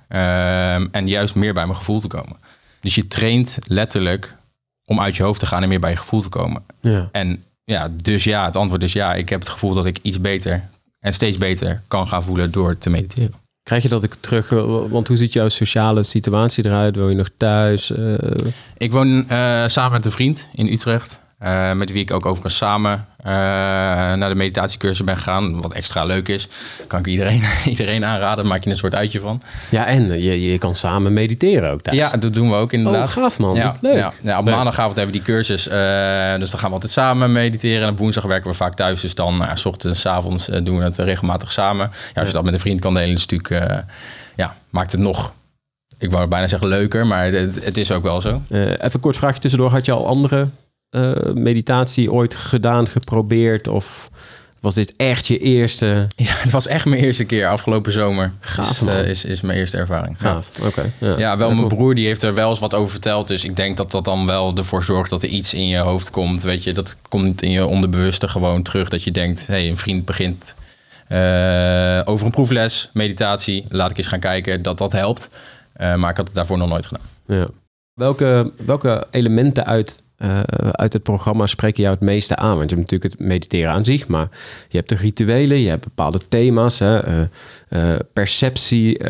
En 0.93 1.09
juist 1.09 1.35
meer 1.35 1.55
bij 1.55 1.65
mijn 1.65 1.77
gevoel 1.77 2.01
te 2.01 2.09
komen. 2.09 2.37
Dus 2.81 2.95
je 2.95 3.07
traint 3.07 3.59
letterlijk 3.67 4.37
om 4.85 5.01
uit 5.01 5.17
je 5.17 5.23
hoofd 5.23 5.41
te 5.41 5.47
gaan 5.47 5.63
en 5.63 5.69
meer 5.69 5.81
bij 5.81 5.91
je 5.91 5.97
gevoel 5.97 6.21
te 6.21 6.29
komen. 6.29 6.63
Ja. 6.81 7.09
En 7.13 7.45
ja, 7.65 7.91
dus 8.03 8.25
ja, 8.25 8.45
het 8.45 8.57
antwoord 8.57 8.83
is 8.83 8.93
ja. 8.93 9.15
Ik 9.15 9.29
heb 9.29 9.41
het 9.41 9.49
gevoel 9.49 9.75
dat 9.75 9.87
ik 9.87 9.99
iets 10.03 10.21
beter 10.21 10.69
en 10.99 11.13
steeds 11.13 11.37
beter 11.37 11.83
kan 11.89 12.09
gaan 12.09 12.23
voelen 12.23 12.51
door 12.51 12.79
te 12.79 12.91
mediteren. 12.91 13.35
Krijg 13.63 13.83
je 13.83 13.89
dat 13.89 14.03
ik 14.03 14.15
terug, 14.15 14.49
want 14.89 15.09
hoe 15.09 15.17
ziet 15.17 15.33
jouw 15.33 15.49
sociale 15.49 16.03
situatie 16.03 16.65
eruit? 16.65 16.97
Woon 16.97 17.09
je 17.09 17.15
nog 17.15 17.31
thuis? 17.37 17.91
Uh... 17.91 18.15
Ik 18.77 18.93
woon 18.93 19.09
uh, 19.31 19.69
samen 19.69 19.93
met 19.93 20.05
een 20.05 20.11
vriend 20.11 20.49
in 20.53 20.67
Utrecht. 20.67 21.20
Uh, 21.43 21.73
met 21.73 21.93
wie 21.93 22.03
ik 22.03 22.11
ook 22.11 22.27
overigens 22.27 22.57
samen 22.57 23.07
uh, 23.21 23.27
naar 24.15 24.29
de 24.29 24.35
meditatiecursus 24.35 25.05
ben 25.05 25.17
gegaan. 25.17 25.61
Wat 25.61 25.73
extra 25.73 26.05
leuk 26.05 26.29
is. 26.29 26.49
Kan 26.87 26.99
ik 26.99 27.07
iedereen, 27.07 27.43
iedereen 27.65 28.05
aanraden. 28.05 28.47
Maak 28.47 28.65
je 28.65 28.71
een 28.71 28.77
soort 28.77 28.95
uitje 28.95 29.21
van. 29.21 29.43
Ja, 29.69 29.87
en 29.87 30.21
je, 30.23 30.51
je 30.51 30.59
kan 30.59 30.75
samen 30.75 31.13
mediteren 31.13 31.71
ook 31.71 31.81
thuis. 31.81 31.97
Ja, 31.97 32.17
dat 32.17 32.35
doen 32.35 32.51
we 32.51 32.57
ook 32.57 32.73
inderdaad. 32.73 33.09
Oh, 33.09 33.15
gaaf 33.15 33.39
man. 33.39 33.55
Ja, 33.55 33.75
leuk. 33.81 33.97
Ja, 33.97 34.13
ja, 34.23 34.39
op 34.39 34.45
leuk. 34.45 34.55
maandagavond 34.55 34.97
hebben 34.97 35.15
we 35.15 35.23
die 35.25 35.35
cursus. 35.35 35.69
Uh, 35.69 35.75
dus 36.39 36.51
dan 36.51 36.61
gaan 36.61 36.69
we 36.69 36.75
altijd 36.75 36.93
samen 36.93 37.33
mediteren. 37.33 37.83
En 37.83 37.91
op 37.91 37.99
woensdag 37.99 38.25
werken 38.25 38.51
we 38.51 38.57
vaak 38.57 38.75
thuis. 38.75 39.01
Dus 39.01 39.15
dan, 39.15 39.45
s 39.55 39.65
ochtends, 39.65 40.01
s 40.01 40.07
avonds 40.07 40.47
doen 40.47 40.79
we 40.79 40.85
het 40.85 40.99
regelmatig 40.99 41.53
samen. 41.53 41.91
Ja, 42.15 42.21
als 42.21 42.29
je 42.29 42.35
dat 42.35 42.45
met 42.45 42.55
een 42.55 42.61
vriend 42.61 42.81
kan 42.81 42.95
delen, 42.95 43.15
is 43.15 43.27
natuurlijk... 43.27 43.75
ja, 44.37 44.57
maakt 44.71 44.93
het 44.93 45.01
nog 45.01 45.33
ik 45.99 46.11
wou 46.11 46.29
bijna 46.29 46.47
zeggen 46.47 46.69
leuker, 46.69 47.07
maar 47.07 47.25
het, 47.25 47.65
het 47.65 47.77
is 47.77 47.93
ook 47.93 48.03
wel 48.03 48.21
zo. 48.21 48.43
Even 48.49 48.91
een 48.93 49.01
kort 49.01 49.17
vraagje 49.17 49.41
tussendoor. 49.41 49.71
Had 49.71 49.85
je 49.85 49.93
al 49.93 50.07
andere 50.07 50.49
uh, 50.91 51.33
meditatie 51.35 52.13
ooit 52.13 52.35
gedaan, 52.35 52.89
geprobeerd? 52.89 53.69
Of 53.69 54.11
was 54.61 54.75
dit 54.75 54.95
echt 54.97 55.27
je 55.27 55.39
eerste? 55.39 56.07
Ja, 56.17 56.33
het 56.33 56.51
was 56.51 56.67
echt 56.67 56.85
mijn 56.85 57.03
eerste 57.03 57.25
keer 57.25 57.49
afgelopen 57.49 57.93
zomer. 57.93 58.33
Gaaf, 58.41 58.71
is, 58.71 58.83
uh, 58.83 59.09
is, 59.09 59.25
is 59.25 59.41
mijn 59.41 59.59
eerste 59.59 59.77
ervaring. 59.77 60.17
Gaaf, 60.19 60.51
ja. 60.53 60.67
oké. 60.67 60.69
Okay. 60.69 60.93
Ja, 60.99 61.19
ja, 61.19 61.37
wel 61.37 61.55
mijn 61.55 61.69
broer 61.69 61.95
die 61.95 62.07
heeft 62.07 62.23
er 62.23 62.35
wel 62.35 62.51
eens 62.51 62.59
wat 62.59 62.75
over 62.75 62.91
verteld. 62.91 63.29
Dus 63.29 63.45
ik 63.45 63.57
denk 63.57 63.77
dat 63.77 63.91
dat 63.91 64.05
dan 64.05 64.27
wel 64.27 64.57
ervoor 64.57 64.83
zorgt 64.83 65.11
dat 65.11 65.23
er 65.23 65.29
iets 65.29 65.55
in 65.55 65.69
je 65.69 65.79
hoofd 65.79 66.11
komt. 66.11 66.43
Weet 66.43 66.65
je, 66.65 66.73
dat 66.73 66.97
komt 67.09 67.43
in 67.43 67.51
je 67.51 67.67
onderbewuste 67.67 68.29
gewoon 68.29 68.63
terug. 68.63 68.89
Dat 68.89 69.03
je 69.03 69.11
denkt, 69.11 69.47
hé, 69.47 69.55
hey, 69.55 69.69
een 69.69 69.77
vriend 69.77 70.05
begint 70.05 70.55
uh, 71.13 72.01
over 72.05 72.27
een 72.27 72.33
proefles, 72.33 72.91
meditatie. 72.93 73.65
Laat 73.69 73.91
ik 73.91 73.99
eens 73.99 74.07
gaan 74.07 74.21
kijken 74.21 74.63
dat 74.63 74.79
dat 74.79 74.93
helpt. 74.93 75.31
Uh, 75.81 75.95
maar 75.95 76.11
ik 76.11 76.17
had 76.17 76.27
het 76.27 76.35
daarvoor 76.35 76.59
nog 76.59 76.69
nooit 76.69 76.87
gedaan. 76.87 77.07
Ja. 77.27 77.47
Welke, 77.95 78.53
welke 78.65 79.07
elementen 79.11 79.67
uit, 79.67 80.03
uh, 80.23 80.41
uit 80.71 80.93
het 80.93 81.03
programma 81.03 81.47
spreken 81.47 81.83
jou 81.83 81.95
het 81.95 82.05
meeste 82.05 82.37
aan? 82.37 82.57
Want 82.57 82.71
je 82.71 82.77
hebt 82.77 82.91
natuurlijk 82.91 83.13
het 83.13 83.29
mediteren 83.29 83.73
aan 83.73 83.85
zich, 83.85 84.09
maar 84.09 84.29
je 84.69 84.77
hebt 84.77 84.89
de 84.89 84.95
rituelen, 84.95 85.59
je 85.59 85.69
hebt 85.69 85.85
bepaalde 85.85 86.21
thema's, 86.29 86.79
hè, 86.79 87.01
uh, 87.09 87.95
perceptie, 88.13 89.01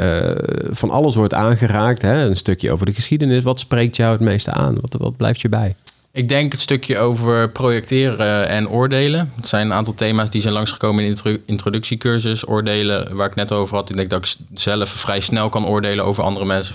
van 0.70 0.90
alles 0.90 1.14
wordt 1.14 1.34
aangeraakt. 1.34 2.02
Hè, 2.02 2.24
een 2.24 2.36
stukje 2.36 2.72
over 2.72 2.86
de 2.86 2.92
geschiedenis. 2.92 3.42
Wat 3.42 3.60
spreekt 3.60 3.96
jou 3.96 4.12
het 4.12 4.20
meeste 4.20 4.50
aan? 4.50 4.78
Wat, 4.80 4.96
wat 4.98 5.16
blijft 5.16 5.40
je 5.40 5.48
bij? 5.48 5.74
Ik 6.12 6.28
denk 6.28 6.52
het 6.52 6.60
stukje 6.60 6.98
over 6.98 7.50
projecteren 7.50 8.48
en 8.48 8.68
oordelen. 8.68 9.32
Het 9.36 9.48
zijn 9.48 9.66
een 9.66 9.72
aantal 9.72 9.94
thema's 9.94 10.30
die 10.30 10.40
zijn 10.40 10.54
langsgekomen 10.54 11.04
in 11.04 11.16
de 11.22 11.40
introductiecursus. 11.46 12.48
Oordelen, 12.48 13.16
waar 13.16 13.26
ik 13.26 13.34
net 13.34 13.52
over 13.52 13.76
had. 13.76 13.90
Ik 13.90 13.96
denk 13.96 14.10
dat 14.10 14.24
ik 14.24 14.34
zelf 14.54 14.88
vrij 14.88 15.20
snel 15.20 15.48
kan 15.48 15.66
oordelen 15.66 16.04
over 16.04 16.24
andere 16.24 16.46
mensen. 16.46 16.74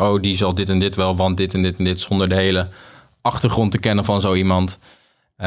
Oh, 0.00 0.22
die 0.22 0.36
zal 0.36 0.54
dit 0.54 0.68
en 0.68 0.78
dit 0.78 0.94
wel, 0.94 1.16
want 1.16 1.36
dit 1.36 1.54
en 1.54 1.62
dit 1.62 1.78
en 1.78 1.84
dit. 1.84 2.00
Zonder 2.00 2.28
de 2.28 2.34
hele 2.34 2.66
achtergrond 3.24 3.70
te 3.70 3.78
kennen 3.78 4.04
van 4.04 4.20
zo 4.20 4.34
iemand. 4.34 4.78
Um, 5.36 5.46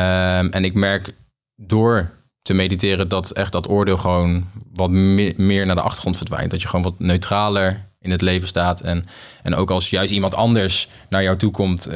en 0.51 0.63
ik 0.63 0.73
merk 0.73 1.13
door 1.55 2.11
te 2.41 2.53
mediteren 2.53 3.07
dat 3.07 3.31
echt 3.31 3.51
dat 3.51 3.69
oordeel 3.69 3.97
gewoon 3.97 4.45
wat 4.73 4.89
me 4.89 5.33
meer 5.37 5.65
naar 5.65 5.75
de 5.75 5.81
achtergrond 5.81 6.17
verdwijnt. 6.17 6.51
Dat 6.51 6.61
je 6.61 6.67
gewoon 6.67 6.85
wat 6.85 6.99
neutraler 6.99 7.85
in 8.01 8.11
het 8.11 8.21
leven 8.21 8.47
staat. 8.47 8.81
En, 8.81 9.05
en 9.43 9.55
ook 9.55 9.71
als 9.71 9.89
juist 9.89 10.11
iemand 10.11 10.35
anders 10.35 10.87
naar 11.09 11.23
jou 11.23 11.37
toe 11.37 11.51
komt 11.51 11.87
uh, 11.87 11.93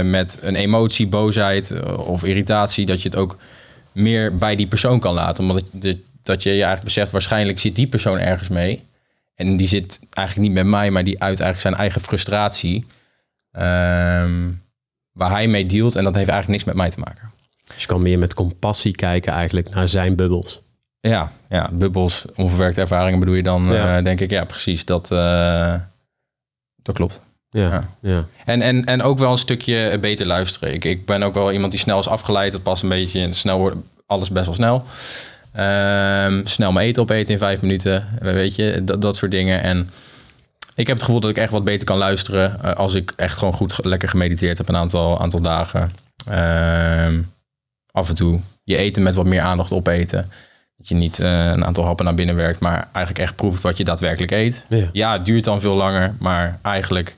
met 0.00 0.38
een 0.40 0.54
emotie, 0.54 1.06
boosheid 1.06 1.96
of 1.96 2.24
irritatie, 2.24 2.86
dat 2.86 3.02
je 3.02 3.08
het 3.08 3.18
ook 3.18 3.36
meer 3.92 4.34
bij 4.34 4.56
die 4.56 4.66
persoon 4.66 5.00
kan 5.00 5.14
laten. 5.14 5.44
Omdat 5.44 5.64
je, 5.80 6.00
dat 6.22 6.42
je 6.42 6.48
je 6.48 6.54
eigenlijk 6.54 6.84
beseft, 6.84 7.10
waarschijnlijk 7.10 7.58
zit 7.58 7.76
die 7.76 7.86
persoon 7.86 8.18
ergens 8.18 8.48
mee. 8.48 8.82
En 9.34 9.56
die 9.56 9.68
zit 9.68 10.00
eigenlijk 10.12 10.48
niet 10.48 10.56
met 10.56 10.66
mij, 10.66 10.90
maar 10.90 11.04
die 11.04 11.20
uit 11.20 11.40
eigenlijk 11.40 11.60
zijn 11.60 11.74
eigen 11.74 12.00
frustratie. 12.00 12.86
ehm, 13.52 14.50
waar 15.14 15.30
hij 15.30 15.48
mee 15.48 15.66
dealt. 15.66 15.96
En 15.96 16.04
dat 16.04 16.14
heeft 16.14 16.28
eigenlijk 16.28 16.48
niks 16.64 16.64
met 16.74 16.82
mij 16.84 16.90
te 16.94 16.98
maken. 16.98 17.30
Dus 17.72 17.80
je 17.82 17.86
kan 17.86 18.02
meer 18.02 18.18
met 18.18 18.34
compassie 18.34 18.92
kijken 18.92 19.32
eigenlijk 19.32 19.70
naar 19.74 19.88
zijn 19.88 20.14
bubbels. 20.16 20.60
Ja, 21.00 21.32
ja 21.48 21.68
bubbels, 21.72 22.24
onverwerkte 22.36 22.80
ervaringen 22.80 23.18
bedoel 23.18 23.34
je 23.34 23.42
dan, 23.42 23.72
Ja. 23.72 23.96
eh, 23.98 24.04
denk 24.04 24.20
ik. 24.20 24.30
Ja, 24.30 24.44
precies. 24.44 24.84
Dat, 24.84 25.10
eh, 25.10 25.74
dat 26.82 26.94
klopt. 26.94 27.22
Ja, 27.50 27.68
Ja. 27.70 27.88
ja. 28.00 28.24
En, 28.44 28.62
en, 28.62 28.84
en 28.84 29.02
ook 29.02 29.18
wel 29.18 29.30
een 29.30 29.38
stukje 29.38 29.98
beter 30.00 30.26
luisteren. 30.26 30.74
Ik, 30.74 30.84
ik 30.84 31.06
ben 31.06 31.22
ook 31.22 31.34
wel 31.34 31.52
iemand 31.52 31.70
die 31.72 31.80
snel 31.80 31.98
is 31.98 32.08
afgeleid. 32.08 32.52
Dat 32.52 32.62
past 32.62 32.82
een 32.82 32.88
beetje 32.88 33.18
in 33.20 33.34
snel 33.34 33.58
wordt 33.58 33.76
alles 34.06 34.30
best 34.30 34.44
wel 34.44 34.54
snel. 34.54 34.84
Ehm, 35.52 36.40
snel 36.46 36.72
mijn 36.72 36.86
eten 36.86 37.02
opeten 37.02 37.34
in 37.34 37.40
vijf 37.40 37.60
minuten. 37.60 38.08
Weet 38.20 38.54
je, 38.54 38.84
dat, 38.84 39.02
dat 39.02 39.16
soort 39.16 39.30
dingen. 39.30 39.62
En 39.62 39.90
ik 40.74 40.86
heb 40.86 40.96
het 40.96 41.04
gevoel 41.04 41.20
dat 41.20 41.30
ik 41.30 41.38
echt 41.38 41.52
wat 41.52 41.64
beter 41.64 41.86
kan 41.86 41.98
luisteren. 41.98 42.62
eh, 42.62 42.72
als 42.72 42.94
ik 42.94 43.12
echt 43.16 43.38
gewoon 43.38 43.54
goed 43.54 43.84
lekker 43.84 44.08
gemediteerd 44.08 44.58
heb 44.58 44.68
een 44.68 44.76
aantal, 44.76 45.20
aantal 45.20 45.40
dagen. 45.40 45.92
Ehm, 46.26 47.20
af 47.90 48.08
en 48.08 48.14
toe 48.14 48.40
je 48.64 48.76
eten 48.76 49.02
met 49.02 49.14
wat 49.14 49.26
meer 49.26 49.40
aandacht 49.40 49.72
opeten. 49.72 50.30
Dat 50.76 50.88
je 50.88 50.94
niet 50.94 51.18
eh, 51.20 51.46
een 51.46 51.64
aantal 51.64 51.84
happen 51.84 52.04
naar 52.04 52.14
binnen 52.14 52.36
werkt, 52.36 52.60
maar 52.60 52.88
eigenlijk 52.92 53.18
echt 53.18 53.36
proeft 53.36 53.62
wat 53.62 53.76
je 53.76 53.84
daadwerkelijk 53.84 54.32
eet. 54.32 54.66
Ja. 54.68 54.88
Ja, 54.92 55.12
het 55.12 55.24
duurt 55.24 55.44
dan 55.44 55.60
veel 55.60 55.74
langer, 55.74 56.14
maar 56.18 56.58
eigenlijk 56.62 57.16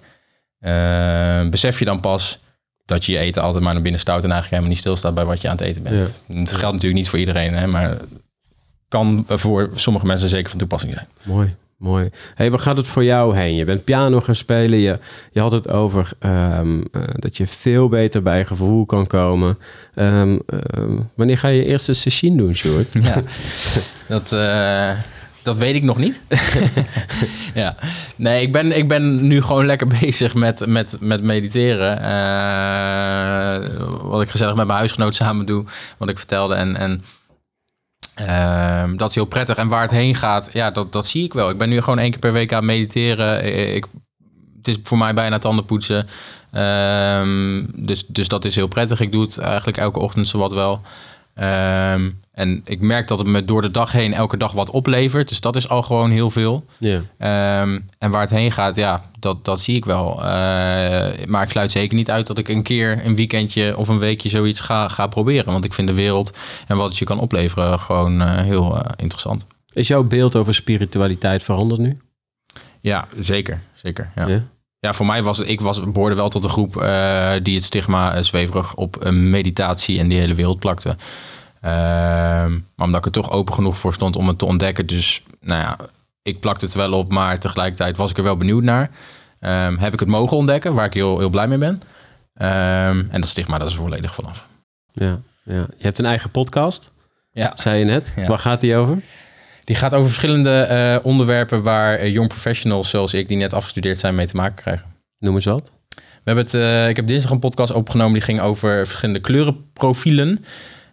eh, 0.58 1.48
besef 1.48 1.78
je 1.78 1.84
dan 1.84 2.00
pas 2.00 2.38
dat 2.84 3.04
je 3.04 3.12
je 3.12 3.18
eten 3.18 3.42
altijd 3.42 3.62
maar 3.64 3.72
naar 3.72 3.82
binnen 3.82 4.00
stout 4.00 4.24
en 4.24 4.30
eigenlijk 4.30 4.50
helemaal 4.50 4.70
niet 4.70 4.80
stilstaat 4.80 5.14
bij 5.14 5.24
wat 5.24 5.40
je 5.40 5.48
aan 5.48 5.56
het 5.56 5.66
eten 5.66 5.82
bent. 5.82 6.20
Het 6.26 6.50
geldt 6.50 6.62
natuurlijk 6.74 6.94
niet 6.94 7.08
voor 7.08 7.18
iedereen, 7.18 7.54
hè, 7.54 7.66
maar 7.66 7.96
kan 8.88 9.24
voor 9.28 9.70
sommige 9.74 10.06
mensen 10.06 10.28
zeker 10.28 10.50
van 10.50 10.58
toepassing 10.58 10.92
zijn. 10.92 11.06
Mooi, 11.22 11.54
mooi. 11.76 12.10
Hey, 12.34 12.50
waar 12.50 12.58
gaat 12.58 12.76
het 12.76 12.86
voor 12.86 13.04
jou 13.04 13.36
heen? 13.36 13.54
Je 13.54 13.64
bent 13.64 13.84
piano 13.84 14.20
gaan 14.20 14.34
spelen. 14.34 14.78
Je, 14.78 14.98
je 15.32 15.40
had 15.40 15.50
het 15.50 15.68
over 15.68 16.10
ehm, 16.18 16.80
eh, 16.92 17.02
dat 17.12 17.36
je 17.36 17.46
veel 17.46 17.88
beter 17.88 18.22
bij 18.22 18.44
gevoel 18.44 18.86
kan 18.86 19.06
komen. 19.06 19.58
Ehm, 19.94 20.38
ehm, 20.46 20.96
wanneer 21.14 21.38
ga 21.38 21.48
je 21.48 21.64
eerste 21.64 21.94
session 21.94 22.36
doen, 22.36 22.54
Sjoerd? 22.54 22.92
Ja, 22.92 23.22
dat, 24.06 24.32
eh, 24.32 24.90
dat 25.42 25.56
weet 25.56 25.74
ik 25.74 25.82
nog 25.82 25.98
niet. 25.98 26.22
ja. 27.54 27.74
Nee, 28.16 28.42
ik 28.42 28.52
ben, 28.52 28.76
ik 28.76 28.88
ben 28.88 29.26
nu 29.26 29.42
gewoon 29.42 29.66
lekker 29.66 29.86
bezig 30.00 30.34
met, 30.34 30.66
met, 30.66 30.96
met 31.00 31.22
mediteren. 31.22 32.00
Eh, 32.02 33.68
wat 34.02 34.22
ik 34.22 34.28
gezellig 34.28 34.54
met 34.54 34.66
mijn 34.66 34.78
huisgenoot 34.78 35.14
samen 35.14 35.46
doe, 35.46 35.64
wat 35.98 36.08
ik 36.08 36.18
vertelde. 36.18 36.54
En, 36.54 36.76
en 36.76 37.02
ehm, 38.16 38.96
dat 38.96 39.08
is 39.08 39.14
heel 39.14 39.24
prettig. 39.24 39.56
En 39.56 39.68
waar 39.68 39.82
het 39.82 39.90
heen 39.90 40.14
gaat, 40.14 40.50
ja, 40.52 40.70
dat, 40.70 40.92
dat 40.92 41.06
zie 41.06 41.24
ik 41.24 41.34
wel. 41.34 41.50
Ik 41.50 41.58
ben 41.58 41.68
nu 41.68 41.80
gewoon 41.80 41.98
één 41.98 42.10
keer 42.10 42.20
per 42.20 42.32
week 42.32 42.52
aan 42.52 42.58
het 42.58 42.66
mediteren. 42.66 43.44
Ik, 43.74 43.86
het 44.56 44.68
is 44.68 44.78
voor 44.82 44.98
mij 44.98 45.14
bijna 45.14 45.38
tandenpoetsen. 45.38 46.06
Ehm, 46.52 47.64
dus, 47.74 48.04
dus 48.06 48.28
dat 48.28 48.44
is 48.44 48.56
heel 48.56 48.66
prettig. 48.66 49.00
Ik 49.00 49.12
doe 49.12 49.22
het 49.22 49.38
eigenlijk 49.38 49.76
elke 49.76 49.98
ochtend 49.98 50.28
zowat 50.28 50.52
wel. 50.52 50.80
Ehm, 51.36 52.10
en 52.32 52.62
ik 52.64 52.80
merk 52.80 53.08
dat 53.08 53.18
het 53.18 53.28
me 53.28 53.44
door 53.44 53.62
de 53.62 53.70
dag 53.70 53.92
heen 53.92 54.14
elke 54.14 54.36
dag 54.36 54.52
wat 54.52 54.70
oplevert. 54.70 55.28
Dus 55.28 55.40
dat 55.40 55.56
is 55.56 55.68
al 55.68 55.82
gewoon 55.82 56.10
heel 56.10 56.30
veel. 56.30 56.64
Ja. 56.78 57.02
Ehm, 57.18 57.78
en 57.98 58.10
waar 58.10 58.20
het 58.20 58.30
heen 58.30 58.52
gaat, 58.52 58.76
ja, 58.76 59.02
dat, 59.18 59.44
dat 59.44 59.60
zie 59.60 59.76
ik 59.76 59.84
wel. 59.84 60.24
Eh, 60.24 61.26
maar 61.26 61.42
ik 61.42 61.50
sluit 61.50 61.70
zeker 61.70 61.96
niet 61.96 62.10
uit 62.10 62.26
dat 62.26 62.38
ik 62.38 62.48
een 62.48 62.62
keer 62.62 63.06
een 63.06 63.14
weekendje 63.14 63.76
of 63.76 63.88
een 63.88 63.98
weekje 63.98 64.28
zoiets 64.28 64.60
ga, 64.60 64.88
ga 64.88 65.06
proberen. 65.06 65.52
Want 65.52 65.64
ik 65.64 65.74
vind 65.74 65.88
de 65.88 65.94
wereld 65.94 66.38
en 66.66 66.76
wat 66.76 66.88
het 66.88 66.98
je 66.98 67.04
kan 67.04 67.20
opleveren 67.20 67.78
gewoon 67.78 68.20
eh, 68.20 68.40
heel 68.40 68.78
eh, 68.78 68.90
interessant. 68.96 69.46
Is 69.72 69.88
jouw 69.88 70.02
beeld 70.02 70.36
over 70.36 70.54
spiritualiteit 70.54 71.42
veranderd 71.42 71.80
nu? 71.80 71.98
Ja, 72.80 73.08
zeker. 73.18 73.60
zeker 73.74 74.10
ja. 74.14 74.26
Ja. 74.26 74.42
Ja, 74.78 74.92
voor 74.92 75.06
mij 75.06 75.22
was 75.22 75.38
het, 75.38 75.48
ik 75.48 75.60
was, 75.60 75.80
behoorde 75.92 76.14
wel 76.14 76.28
tot 76.28 76.44
een 76.44 76.50
groep 76.50 76.76
eh, 76.76 77.32
die 77.42 77.54
het 77.54 77.64
stigma 77.64 78.14
eh, 78.14 78.22
zweverig 78.22 78.74
op 78.74 78.96
eh, 78.96 79.12
meditatie 79.12 79.98
en 79.98 80.08
die 80.08 80.18
hele 80.18 80.34
wereld 80.34 80.58
plakte. 80.58 80.96
Ehm, 81.60 82.50
maar 82.50 82.86
omdat 82.86 82.98
ik 82.98 83.04
er 83.04 83.22
toch 83.22 83.30
open 83.30 83.54
genoeg 83.54 83.78
voor 83.78 83.94
stond 83.94 84.16
om 84.16 84.28
het 84.28 84.38
te 84.38 84.44
ontdekken. 84.44 84.86
Dus 84.86 85.22
nou 85.40 85.60
ja, 85.60 85.76
ik 86.22 86.40
plakte 86.40 86.64
het 86.64 86.74
wel 86.74 86.92
op, 86.92 87.12
maar 87.12 87.38
tegelijkertijd 87.38 87.96
was 87.96 88.10
ik 88.10 88.16
er 88.16 88.22
wel 88.22 88.36
benieuwd 88.36 88.62
naar. 88.62 88.90
Ehm, 89.40 89.76
heb 89.76 89.92
ik 89.92 90.00
het 90.00 90.08
mogen 90.08 90.36
ontdekken, 90.36 90.74
waar 90.74 90.86
ik 90.86 90.94
heel, 90.94 91.18
heel 91.18 91.30
blij 91.30 91.48
mee 91.48 91.58
ben. 91.58 91.82
Ehm, 92.34 93.04
en 93.10 93.20
dat 93.20 93.28
stigma, 93.28 93.58
dat 93.58 93.68
is 93.68 93.74
volledig 93.76 94.14
vanaf. 94.14 94.46
Ja, 94.92 95.18
ja. 95.42 95.66
Je 95.76 95.84
hebt 95.84 95.98
een 95.98 96.06
eigen 96.06 96.30
podcast, 96.30 96.90
Ja. 97.32 97.52
zei 97.56 97.78
je 97.78 97.84
net. 97.84 98.12
Ja. 98.16 98.26
Waar 98.26 98.38
gaat 98.38 98.60
die 98.60 98.76
over? 98.76 99.02
Die 99.66 99.76
gaat 99.76 99.94
over 99.94 100.06
verschillende 100.06 100.60
eh, 100.60 100.96
onderwerpen 101.02 101.62
waar 101.62 101.98
eh, 101.98 102.12
young 102.12 102.28
professionals 102.28 102.90
zoals 102.90 103.14
ik, 103.14 103.28
die 103.28 103.36
net 103.36 103.54
afgestudeerd 103.54 103.98
zijn, 103.98 104.14
mee 104.14 104.26
te 104.26 104.36
maken 104.36 104.56
krijgen. 104.56 104.86
Noem 105.18 105.34
eens 105.34 105.44
wat. 105.44 105.72
We 105.94 106.32
hebben 106.32 106.44
het, 106.44 106.54
eh, 106.54 106.88
ik 106.88 106.96
heb 106.96 107.06
dinsdag 107.06 107.30
een 107.30 107.38
podcast 107.38 107.72
opgenomen 107.72 108.12
die 108.12 108.22
ging 108.22 108.40
over 108.40 108.86
verschillende 108.86 109.20
kleurenprofielen. 109.20 110.44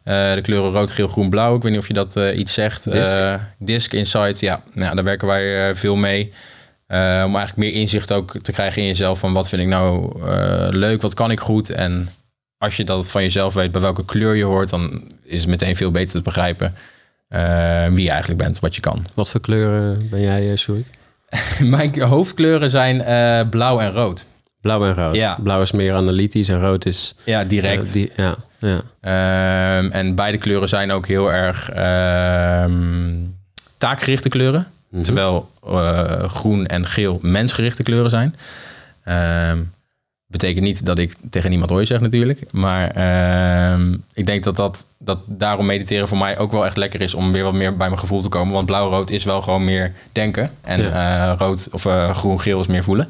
Eh, 0.04 0.34
de 0.34 0.42
kleuren 0.42 0.72
rood, 0.72 0.92
geel, 0.92 1.08
groen, 1.08 1.30
blauw. 1.30 1.56
Ik 1.56 1.62
weet 1.62 1.72
niet 1.72 1.82
of 1.82 1.88
je 1.88 1.94
dat 1.94 2.16
eh, 2.16 2.38
iets 2.38 2.54
zegt. 2.54 2.92
Disc. 2.92 3.12
Eh, 3.12 3.34
Disc 3.60 3.94
Insight, 3.94 4.40
ja. 4.40 4.64
Nou, 4.74 4.96
daar 4.96 5.04
werken 5.04 5.28
wij 5.28 5.70
eh, 5.70 5.76
veel 5.76 5.96
mee. 5.96 6.32
Eh, 6.88 6.98
om 7.00 7.36
eigenlijk 7.36 7.56
meer 7.56 7.74
inzicht 7.74 8.12
ook 8.12 8.38
te 8.42 8.52
krijgen 8.52 8.82
in 8.82 8.88
jezelf. 8.88 9.20
Van 9.20 9.34
wat 9.34 9.50
vind 9.50 9.62
ik 9.62 9.68
nou 9.68 10.20
eh, 10.30 10.68
leuk, 10.70 11.02
wat 11.02 11.14
kan 11.14 11.32
ik 11.32 11.40
goed. 11.40 11.70
En 11.70 12.10
als 12.58 12.78
je 12.78 12.84
dat 12.84 13.12
van 13.12 13.22
jezelf 13.22 13.54
weet, 13.54 13.72
bij 13.72 13.82
welke 13.82 14.06
kleur 14.06 14.36
je 14.36 14.44
hoort... 14.44 14.70
dan 14.70 15.12
is 15.24 15.40
het 15.40 15.50
meteen 15.50 15.76
veel 15.76 15.92
beter 15.92 16.16
te 16.16 16.22
begrijpen 16.22 16.68
eh, 16.68 16.93
wie 17.92 18.04
je 18.04 18.10
eigenlijk 18.10 18.42
bent, 18.42 18.60
wat 18.60 18.76
je 18.76 18.82
kan. 18.82 19.06
Wat 19.14 19.30
voor 19.30 19.42
kleuren 19.42 20.10
ben 20.10 20.22
jij, 20.22 20.52
eh, 20.52 20.58
Sjoerd? 20.58 20.86
Mijn 21.60 22.02
hoofdkleuren 22.02 22.70
zijn 22.70 23.02
eh, 23.02 23.50
blauw 23.50 23.80
en 23.80 23.92
rood. 23.92 24.26
Blauw 24.62 24.86
en 24.86 24.94
rood. 24.94 25.16
Ja. 25.16 25.38
Blauw 25.44 25.62
is 25.62 25.72
meer 25.72 25.94
analytisch 25.94 26.50
en 26.50 26.60
rood 26.60 26.86
is... 26.86 27.16
Ja, 27.26 27.44
direct. 27.44 27.86
eh, 27.86 27.92
die, 27.92 28.12
ja, 28.16 28.36
ja. 28.60 28.82
Ehm, 29.02 29.92
en 29.92 30.16
beide 30.16 30.38
kleuren 30.38 30.70
zijn 30.70 30.92
ook 30.92 31.08
heel 31.08 31.32
erg 31.34 31.70
ehm, 31.70 33.16
taakgerichte 33.78 34.30
kleuren. 34.30 34.68
Mhm. 34.90 35.04
Terwijl 35.04 35.50
eh, 35.68 36.24
groen 36.24 36.66
en 36.66 36.86
geel 36.86 37.20
mensgerichte 37.22 37.84
kleuren 37.84 38.10
zijn. 38.10 38.36
Ehm, 39.04 39.58
betekent 40.34 40.66
niet 40.66 40.86
dat 40.86 40.98
ik 40.98 41.14
tegen 41.30 41.50
niemand 41.50 41.70
hooi 41.70 41.86
zeg 41.86 42.00
natuurlijk. 42.00 42.52
Maar 42.52 42.92
ehm, 42.92 43.94
ik 44.14 44.26
denk 44.26 44.44
dat, 44.44 44.56
dat, 44.56 44.86
dat 44.98 45.20
daarom 45.26 45.66
mediteren 45.66 46.08
voor 46.08 46.18
mij 46.18 46.38
ook 46.38 46.52
wel 46.52 46.66
echt 46.66 46.78
lekker 46.78 47.02
is... 47.02 47.14
om 47.14 47.32
weer 47.32 47.44
wat 47.44 47.54
meer 47.54 47.76
bij 47.78 47.88
mijn 47.88 48.00
gevoel 48.00 48.22
te 48.22 48.30
komen. 48.30 48.54
Want 48.54 48.66
blauw-rood 48.66 49.10
is 49.10 49.24
wel 49.24 49.42
gewoon 49.42 49.64
meer 49.64 49.92
denken. 50.12 50.52
En 50.62 50.94
eh, 50.94 51.34
rood 51.38 51.70
of 51.72 51.86
eh, 51.86 52.16
groen-geel 52.16 52.60
is 52.60 52.68
meer 52.68 52.84
voelen. 52.84 53.10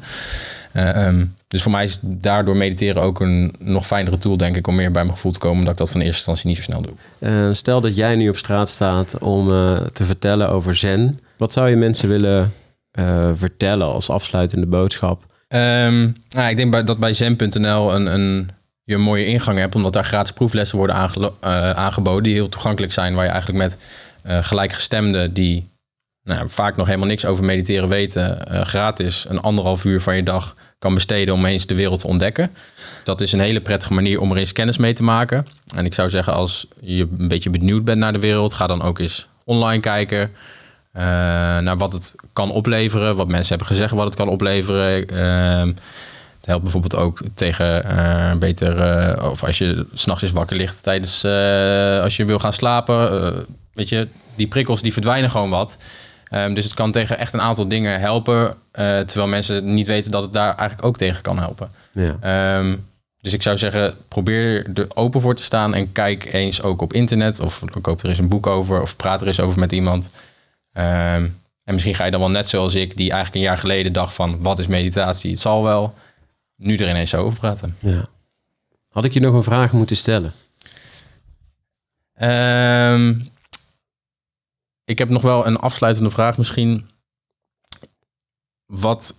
Eh, 0.72 1.06
ehm, 1.06 1.24
dus 1.48 1.62
voor 1.62 1.72
mij 1.72 1.84
is 1.84 1.98
daardoor 2.02 2.56
mediteren 2.56 3.02
ook 3.02 3.20
een 3.20 3.54
nog 3.58 3.86
fijnere 3.86 4.18
tool, 4.18 4.36
denk 4.36 4.56
ik, 4.56 4.66
om 4.66 4.74
meer 4.74 4.90
bij 4.90 5.02
mijn 5.02 5.14
gevoel 5.14 5.32
te 5.32 5.38
komen, 5.38 5.58
omdat 5.58 5.72
ik 5.72 5.78
dat 5.78 5.90
van 5.90 6.00
eerste 6.00 6.16
instantie 6.16 6.46
niet 6.46 6.56
zo 6.56 6.62
snel 6.62 6.82
doe. 6.82 7.54
Stel 7.54 7.80
dat 7.80 7.96
jij 7.96 8.16
nu 8.16 8.28
op 8.28 8.36
straat 8.36 8.68
staat 8.68 9.18
om 9.18 9.46
te 9.92 10.04
vertellen 10.04 10.48
over 10.48 10.76
zen. 10.76 11.20
Wat 11.36 11.52
zou 11.52 11.70
je 11.70 11.76
mensen 11.76 12.08
willen 12.08 12.52
vertellen 13.34 13.86
als 13.86 14.10
afsluitende 14.10 14.66
boodschap? 14.66 15.22
Ehm, 15.54 16.10
nou, 16.28 16.48
ik 16.48 16.56
denk 16.56 16.86
dat 16.86 16.98
bij 16.98 17.12
zen.nl 17.12 17.94
een, 17.94 18.06
een, 18.06 18.50
je 18.82 18.94
een 18.94 19.00
mooie 19.00 19.26
ingang 19.26 19.58
hebt, 19.58 19.74
omdat 19.74 19.92
daar 19.92 20.04
gratis 20.04 20.32
proeflessen 20.32 20.78
worden 20.78 20.96
eh, 21.40 21.70
aangeboden, 21.70 22.22
die 22.22 22.34
heel 22.34 22.48
toegankelijk 22.48 22.92
zijn, 22.92 23.14
waar 23.14 23.24
je 23.24 23.30
eigenlijk 23.30 23.62
met 23.62 23.78
eh, 24.22 24.38
gelijkgestemden 24.42 25.34
die 25.34 25.68
nou, 26.22 26.48
vaak 26.48 26.76
nog 26.76 26.86
helemaal 26.86 27.08
niks 27.08 27.24
over 27.24 27.44
mediteren 27.44 27.88
weten, 27.88 28.46
eh, 28.46 28.60
gratis 28.60 29.26
een 29.28 29.40
anderhalf 29.40 29.84
uur 29.84 30.00
van 30.00 30.16
je 30.16 30.22
dag 30.22 30.54
kan 30.78 30.94
besteden 30.94 31.34
om 31.34 31.44
eens 31.44 31.66
de 31.66 31.74
wereld 31.74 32.00
te 32.00 32.06
ontdekken. 32.06 32.50
Dat 33.04 33.20
is 33.20 33.32
een 33.32 33.40
hele 33.40 33.60
prettige 33.60 33.92
manier 33.92 34.20
om 34.20 34.30
er 34.30 34.36
eens 34.36 34.52
kennis 34.52 34.78
mee 34.78 34.92
te 34.92 35.02
maken. 35.02 35.46
En 35.74 35.84
ik 35.84 35.94
zou 35.94 36.10
zeggen, 36.10 36.34
als 36.34 36.66
je 36.80 37.08
een 37.18 37.28
beetje 37.28 37.50
benieuwd 37.50 37.84
bent 37.84 37.98
naar 37.98 38.12
de 38.12 38.18
wereld, 38.18 38.52
ga 38.52 38.66
dan 38.66 38.82
ook 38.82 38.98
eens 38.98 39.26
online 39.44 39.80
kijken. 39.80 40.30
Eh, 40.94 41.02
naar 41.58 41.76
wat 41.76 41.92
het 41.92 42.14
kan 42.32 42.50
opleveren, 42.50 43.16
wat 43.16 43.28
mensen 43.28 43.48
hebben 43.48 43.66
gezegd 43.66 43.92
wat 43.92 44.04
het 44.04 44.14
kan 44.14 44.28
opleveren. 44.28 45.06
Ehm, 45.06 45.68
het 46.36 46.46
helpt 46.46 46.62
bijvoorbeeld 46.62 46.96
ook 46.96 47.20
tegen 47.34 47.84
eh, 47.84 48.34
beter, 48.38 48.80
eh, 48.80 49.30
of 49.30 49.44
als 49.44 49.58
je 49.58 49.86
s'nachts 49.94 50.22
eens 50.22 50.32
wakker 50.32 50.56
ligt 50.56 50.82
tijdens, 50.82 51.24
als 52.02 52.16
je 52.16 52.24
wil 52.24 52.38
gaan 52.38 52.52
slapen. 52.52 53.34
weet 53.72 53.88
je, 53.88 54.08
die 54.34 54.46
prikkels 54.46 54.82
die 54.82 54.92
verdwijnen 54.92 55.30
gewoon 55.30 55.50
wat. 55.50 55.78
Ehm, 56.28 56.54
dus 56.54 56.64
het 56.64 56.74
kan 56.74 56.92
tegen 56.92 57.18
echt 57.18 57.32
een 57.32 57.40
aantal 57.40 57.68
dingen 57.68 58.00
helpen, 58.00 58.56
terwijl 58.72 59.26
mensen 59.26 59.74
niet 59.74 59.86
weten 59.86 60.10
dat 60.10 60.22
het 60.22 60.32
daar 60.32 60.54
eigenlijk 60.56 60.84
ook 60.84 60.96
tegen 60.96 61.22
kan 61.22 61.38
helpen. 61.38 61.68
Ja. 61.92 62.16
Ehm, 62.20 62.74
dus 63.20 63.32
ik 63.32 63.42
zou 63.42 63.56
zeggen, 63.56 63.94
probeer 64.08 64.70
er 64.74 64.86
open 64.94 65.20
voor 65.20 65.34
te 65.34 65.42
staan 65.42 65.74
en 65.74 65.92
kijk 65.92 66.32
eens 66.32 66.62
ook 66.62 66.82
op 66.82 66.92
internet 66.92 67.40
of 67.40 67.62
koop 67.80 68.02
er 68.02 68.08
eens 68.08 68.18
een 68.18 68.28
boek 68.28 68.46
over 68.46 68.82
of 68.82 68.96
praat 68.96 69.20
er 69.20 69.26
eens 69.26 69.40
over 69.40 69.58
met 69.58 69.72
iemand. 69.72 70.10
Ehm, 70.74 71.28
en 71.64 71.72
misschien 71.72 71.94
ga 71.94 72.04
je 72.04 72.10
dan 72.10 72.20
wel 72.20 72.30
net 72.30 72.48
zoals 72.48 72.74
ik, 72.74 72.96
die 72.96 73.10
eigenlijk 73.10 73.34
een 73.34 73.50
jaar 73.50 73.58
geleden 73.58 73.92
dacht 73.92 74.14
van 74.14 74.42
wat 74.42 74.58
is 74.58 74.66
meditatie? 74.66 75.30
Het 75.30 75.40
zal 75.40 75.62
wel. 75.62 75.94
Nu 76.56 76.76
er 76.76 76.88
ineens 76.88 77.10
zo 77.10 77.22
over 77.24 77.38
praten. 77.38 77.76
ja. 77.80 78.08
Had 78.88 79.04
ik 79.04 79.12
je 79.12 79.20
nog 79.20 79.34
een 79.34 79.42
vraag 79.42 79.72
moeten 79.72 79.96
stellen? 79.96 80.32
Ehm, 82.14 83.20
ik 84.84 84.98
heb 84.98 85.08
nog 85.08 85.22
wel 85.22 85.46
een 85.46 85.56
afsluitende 85.56 86.10
vraag 86.10 86.38
misschien. 86.38 86.90
Wat, 88.66 89.16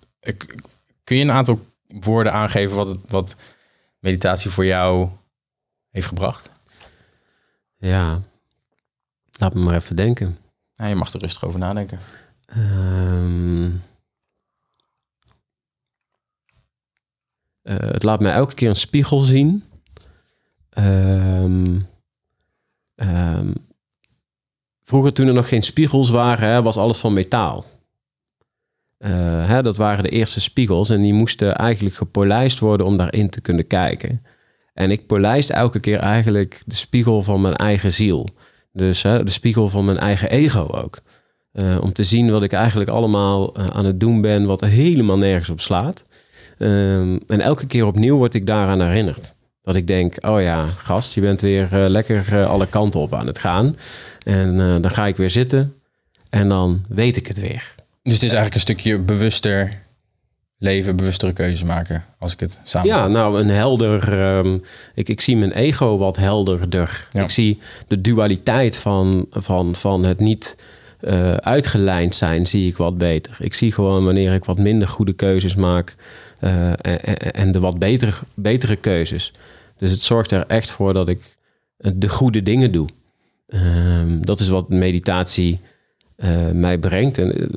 kun 1.04 1.18
je 1.18 1.24
een 1.24 1.32
aantal 1.32 1.65
woorden 1.88 2.34
aangeven 2.34 2.76
wat, 2.76 2.98
wat 3.08 3.36
meditatie 4.00 4.50
voor 4.50 4.65
jou 4.65 5.10
heeft 5.89 6.08
gebracht? 6.08 6.52
Ja, 7.78 8.22
laat 9.32 9.54
me 9.54 9.60
maar 9.60 9.76
even 9.76 9.96
denken. 9.96 10.38
Je 10.75 10.95
mag 10.95 11.13
er 11.13 11.19
rustig 11.19 11.43
over 11.43 11.59
nadenken. 11.59 11.99
Ehm, 12.45 13.65
eh, 17.61 17.91
het 17.91 18.03
laat 18.03 18.19
mij 18.19 18.33
elke 18.33 18.53
keer 18.53 18.69
een 18.69 18.75
spiegel 18.75 19.19
zien. 19.19 19.63
Ehm, 20.69 21.79
ehm, 22.95 23.53
vroeger 24.83 25.13
toen 25.13 25.27
er 25.27 25.33
nog 25.33 25.47
geen 25.47 25.63
spiegels 25.63 26.09
waren, 26.09 26.49
hè, 26.49 26.61
was 26.61 26.77
alles 26.77 26.97
van 26.97 27.13
metaal. 27.13 27.65
Eh, 28.97 29.47
hè, 29.47 29.61
dat 29.61 29.77
waren 29.77 30.03
de 30.03 30.09
eerste 30.09 30.41
spiegels 30.41 30.89
en 30.89 31.01
die 31.01 31.13
moesten 31.13 31.55
eigenlijk 31.55 31.95
gepolijst 31.95 32.59
worden 32.59 32.85
om 32.85 32.97
daarin 32.97 33.29
te 33.29 33.41
kunnen 33.41 33.67
kijken. 33.67 34.25
En 34.73 34.91
ik 34.91 35.07
polijst 35.07 35.49
elke 35.49 35.79
keer 35.79 35.99
eigenlijk 35.99 36.61
de 36.65 36.75
spiegel 36.75 37.21
van 37.21 37.41
mijn 37.41 37.55
eigen 37.55 37.93
ziel. 37.93 38.27
Dus 38.75 39.01
de 39.01 39.21
spiegel 39.25 39.69
van 39.69 39.85
mijn 39.85 39.97
eigen 39.97 40.29
ego 40.29 40.67
ook. 40.71 41.01
Eh, 41.55 41.77
om 41.81 41.93
te 41.93 42.03
zien 42.03 42.31
wat 42.31 42.43
ik 42.43 42.53
eigenlijk 42.53 42.89
allemaal 42.89 43.53
eh, 43.53 43.67
aan 43.67 43.85
het 43.85 43.99
doen 43.99 44.21
ben, 44.21 44.45
wat 44.45 44.61
er 44.61 44.67
helemaal 44.67 45.17
nergens 45.17 45.49
op 45.49 45.59
slaat. 45.59 46.03
Ehm, 46.57 47.17
en 47.27 47.41
elke 47.41 47.65
keer 47.65 47.85
opnieuw 47.85 48.17
word 48.17 48.33
ik 48.33 48.47
daaraan 48.47 48.81
herinnerd. 48.81 49.33
Dat 49.63 49.75
ik 49.75 49.88
denk, 49.88 50.15
oh 50.27 50.41
ja, 50.41 50.65
gast, 50.65 51.13
je 51.13 51.21
bent 51.21 51.41
weer 51.41 51.67
eh, 51.71 51.85
lekker 51.89 52.45
alle 52.45 52.67
kanten 52.67 52.99
op 52.99 53.13
aan 53.13 53.27
het 53.27 53.39
gaan. 53.39 53.75
En 54.23 54.57
dan 54.57 54.91
ga 54.91 55.07
ik 55.07 55.15
weer 55.15 55.29
zitten 55.29 55.73
en 56.29 56.49
dan 56.49 56.83
weet 56.88 57.17
ik 57.17 57.27
het 57.27 57.39
weer. 57.39 57.73
Dus 58.03 58.13
het 58.13 58.23
is 58.23 58.33
eigenlijk 58.33 58.53
een 58.53 58.59
stukje 58.59 58.99
bewuster 58.99 59.81
leven, 60.65 60.95
bewustere 60.95 61.34
keuzes 61.34 61.63
maken, 61.63 62.06
als 62.19 62.34
ik 62.34 62.39
het 62.39 62.60
samen. 62.63 62.89
Ja, 62.89 63.08
nou, 63.08 63.39
een 63.39 63.49
helder. 63.49 64.21
ehm, 64.21 64.58
ik, 64.93 65.10
ik 65.10 65.21
zie 65.21 65.38
mijn 65.38 65.51
ego 65.51 65.97
wat 65.97 66.15
helderder. 66.15 67.08
Ja. 67.12 67.23
Ik 67.23 67.30
zie 67.30 67.60
de 67.88 68.01
dualiteit 68.01 68.75
van, 68.75 69.25
van, 69.30 69.75
van 69.75 70.04
het 70.04 70.19
niet 70.19 70.56
eh, 70.99 71.34
uitgelijnd 71.34 72.15
zijn, 72.15 72.47
zie 72.47 72.67
ik 72.67 72.78
wat 72.78 72.97
beter. 72.97 73.36
Ik 73.39 73.54
zie 73.54 73.71
gewoon 73.71 74.06
wanneer 74.06 74.34
ik 74.34 74.45
wat 74.45 74.58
minder 74.58 74.88
goede 74.88 75.13
keuzes 75.13 75.56
maak 75.56 75.95
eh, 76.39 76.71
en, 77.32 77.51
de 77.51 77.60
wat 77.60 77.80
betere, 77.80 78.12
betere 78.34 78.75
keuzes. 78.75 79.34
Dus 79.78 79.91
het 79.91 80.01
zorgt 80.01 80.32
er 80.32 80.43
echt 80.47 80.69
voor 80.69 80.93
dat 80.93 81.08
ik 81.08 81.38
de 81.78 82.10
goede 82.10 82.43
dingen 82.43 82.71
doe. 82.71 82.88
Ehm, 83.47 84.21
dat 84.21 84.39
is 84.39 84.47
wat 84.47 84.69
meditatie 84.69 85.60
eh, 86.15 86.49
mij 86.54 86.78
brengt. 86.78 87.17
En 87.17 87.34
eh, 87.34 87.47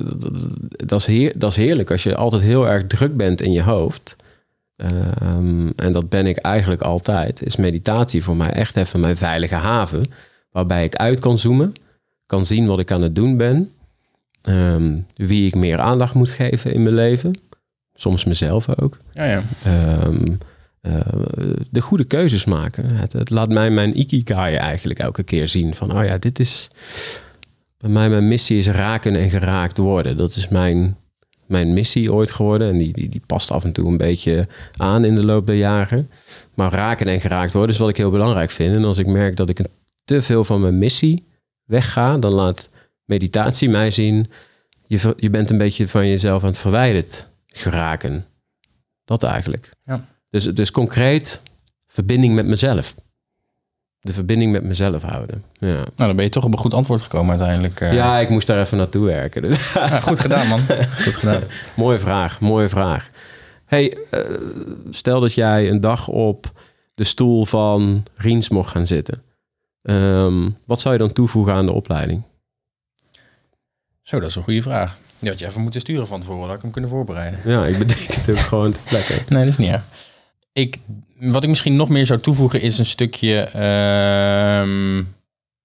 dat- 0.85 0.99
is, 0.99 1.05
heer, 1.05 1.33
dat 1.35 1.49
is 1.51 1.55
heerlijk 1.57 1.91
als 1.91 2.03
je 2.03 2.15
altijd 2.15 2.41
heel 2.41 2.67
erg 2.67 2.87
druk 2.87 3.17
bent 3.17 3.41
in 3.41 3.51
je 3.51 3.63
hoofd. 3.63 4.15
Ehm, 4.75 5.69
en 5.75 5.91
dat 5.91 6.09
ben 6.09 6.25
ik 6.27 6.37
eigenlijk 6.37 6.81
altijd. 6.81 7.45
Is 7.45 7.55
meditatie 7.55 8.23
voor 8.23 8.35
mij 8.35 8.51
echt 8.51 8.75
even 8.75 8.99
mijn 8.99 9.17
veilige 9.17 9.55
haven. 9.55 10.05
Waarbij 10.51 10.83
ik 10.83 10.95
uit 10.95 11.19
kan 11.19 11.37
zoomen. 11.37 11.73
Kan 12.25 12.45
zien 12.45 12.65
wat 12.67 12.79
ik 12.79 12.91
aan 12.91 13.01
het 13.01 13.15
doen 13.15 13.37
ben. 13.37 13.71
ehm, 14.41 14.97
wie 15.15 15.47
ik 15.47 15.55
meer 15.55 15.79
aandacht 15.79 16.13
moet 16.13 16.29
geven 16.29 16.73
in 16.73 16.83
mijn 16.83 16.95
leven. 16.95 17.33
Soms 17.93 18.23
mezelf 18.25 18.79
ook. 18.79 18.97
ja, 19.13 19.23
ja. 19.25 19.41
Ehm, 19.63 20.31
eh, 20.81 20.93
de 21.69 21.81
goede 21.81 22.03
keuzes 22.03 22.45
maken. 22.45 22.85
Het, 22.95 23.13
het 23.13 23.29
laat 23.29 23.49
mij 23.49 23.69
mijn 23.71 23.99
ikigai 23.99 24.55
eigenlijk 24.55 24.99
elke 24.99 25.23
keer 25.23 25.47
zien. 25.47 25.75
Van, 25.75 25.97
oh 25.97 26.05
ja, 26.05 26.17
dit 26.17 26.39
is... 26.39 26.69
Bij 27.79 27.89
mij 27.89 28.09
mijn 28.09 28.27
missie 28.27 28.57
is 28.57 28.67
raken 28.67 29.15
en 29.15 29.29
geraakt 29.29 29.77
worden. 29.77 30.17
Dat 30.17 30.35
is 30.35 30.47
mijn, 30.47 30.97
mijn 31.45 31.73
missie 31.73 32.13
ooit 32.13 32.31
geworden. 32.31 32.69
En 32.69 32.77
die, 32.77 32.93
die, 32.93 33.09
die 33.09 33.21
past 33.25 33.51
af 33.51 33.63
en 33.63 33.71
toe 33.71 33.87
een 33.87 33.97
beetje 33.97 34.47
aan 34.77 35.05
in 35.05 35.15
de 35.15 35.23
loop 35.23 35.45
der 35.45 35.55
jaren. 35.55 36.09
Maar 36.53 36.71
raken 36.71 37.07
en 37.07 37.21
geraakt 37.21 37.53
worden 37.53 37.75
is 37.75 37.81
wat 37.81 37.89
ik 37.89 37.97
heel 37.97 38.09
belangrijk 38.09 38.51
vind. 38.51 38.75
En 38.75 38.83
als 38.83 38.97
ik 38.97 39.07
merk 39.07 39.35
dat 39.35 39.49
ik 39.49 39.59
te 40.05 40.21
veel 40.21 40.43
van 40.43 40.61
mijn 40.61 40.77
missie 40.77 41.27
wegga... 41.65 42.17
dan 42.17 42.31
laat 42.31 42.69
meditatie 43.05 43.69
mij 43.69 43.91
zien... 43.91 44.29
Je, 44.87 45.13
je 45.17 45.29
bent 45.29 45.49
een 45.49 45.57
beetje 45.57 45.87
van 45.87 46.07
jezelf 46.07 46.43
aan 46.43 46.49
het 46.49 46.57
verwijderd 46.57 47.27
geraken. 47.47 48.25
Dat 49.05 49.23
eigenlijk. 49.23 49.71
Ja. 49.85 50.05
Dus, 50.29 50.43
dus 50.43 50.71
concreet 50.71 51.41
verbinding 51.87 52.35
met 52.35 52.45
mezelf. 52.45 52.95
De 54.01 54.13
verbinding 54.13 54.51
met 54.51 54.63
mezelf 54.63 55.01
houden. 55.01 55.43
Ja. 55.59 55.67
Nou, 55.73 55.85
dan 55.95 56.15
ben 56.15 56.25
je 56.25 56.31
toch 56.31 56.43
op 56.43 56.51
een 56.51 56.57
goed 56.57 56.73
antwoord 56.73 57.01
gekomen 57.01 57.29
uiteindelijk. 57.29 57.81
eh. 57.81 57.93
ja, 57.93 58.19
ik 58.19 58.29
moest 58.29 58.47
daar 58.47 58.59
even 58.59 58.77
naartoe 58.77 59.05
werken. 59.05 59.41
Dus, 59.41 59.73
Ja, 59.73 59.99
goed 59.99 60.19
gedaan, 60.19 60.47
man. 60.47 60.59
Goed 61.03 61.15
gedaan. 61.15 61.43
mooie 61.75 61.99
vraag, 61.99 62.39
mooie 62.39 62.69
vraag. 62.69 63.09
Hey, 63.65 63.97
eh, 64.11 64.21
stel 64.89 65.19
dat 65.19 65.33
jij 65.33 65.69
een 65.69 65.81
dag 65.81 66.07
op 66.07 66.51
de 66.95 67.03
stoel 67.03 67.45
van 67.45 68.03
Riens 68.15 68.49
mocht 68.49 68.71
gaan 68.71 68.87
zitten. 68.87 69.21
Ehm, 69.81 70.49
wat 70.65 70.79
zou 70.79 70.93
je 70.93 70.99
dan 70.99 71.13
toevoegen 71.13 71.53
aan 71.53 71.65
de 71.65 71.71
opleiding? 71.73 72.21
Zo, 74.01 74.19
dat 74.19 74.29
is 74.29 74.35
een 74.35 74.43
goede 74.43 74.61
vraag. 74.61 74.97
Die 75.19 75.29
had 75.29 75.39
je 75.39 75.45
even 75.47 75.61
moeten 75.61 75.81
sturen 75.81 76.07
van 76.07 76.19
tevoren, 76.19 76.47
dat 76.47 76.55
ik 76.55 76.61
hem 76.61 76.71
kunnen 76.71 76.89
voorbereiden. 76.89 77.39
Ja, 77.45 77.65
ik 77.65 77.77
bedenk 77.77 77.99
het 78.13 78.29
ook 78.29 78.37
gewoon 78.37 78.71
ter 78.71 78.81
plekke. 78.87 79.13
Nee, 79.27 79.43
dat 79.43 79.51
is 79.51 79.57
niet 79.57 79.71
erg. 79.71 79.83
Ik, 80.51 80.77
wat 81.19 81.43
ik 81.43 81.49
misschien 81.49 81.75
nog 81.75 81.89
meer 81.89 82.05
zou 82.05 82.19
toevoegen 82.19 82.61
is 82.61 82.77
een 82.77 82.85
stukje... 82.85 83.39
ehm, 83.39 84.95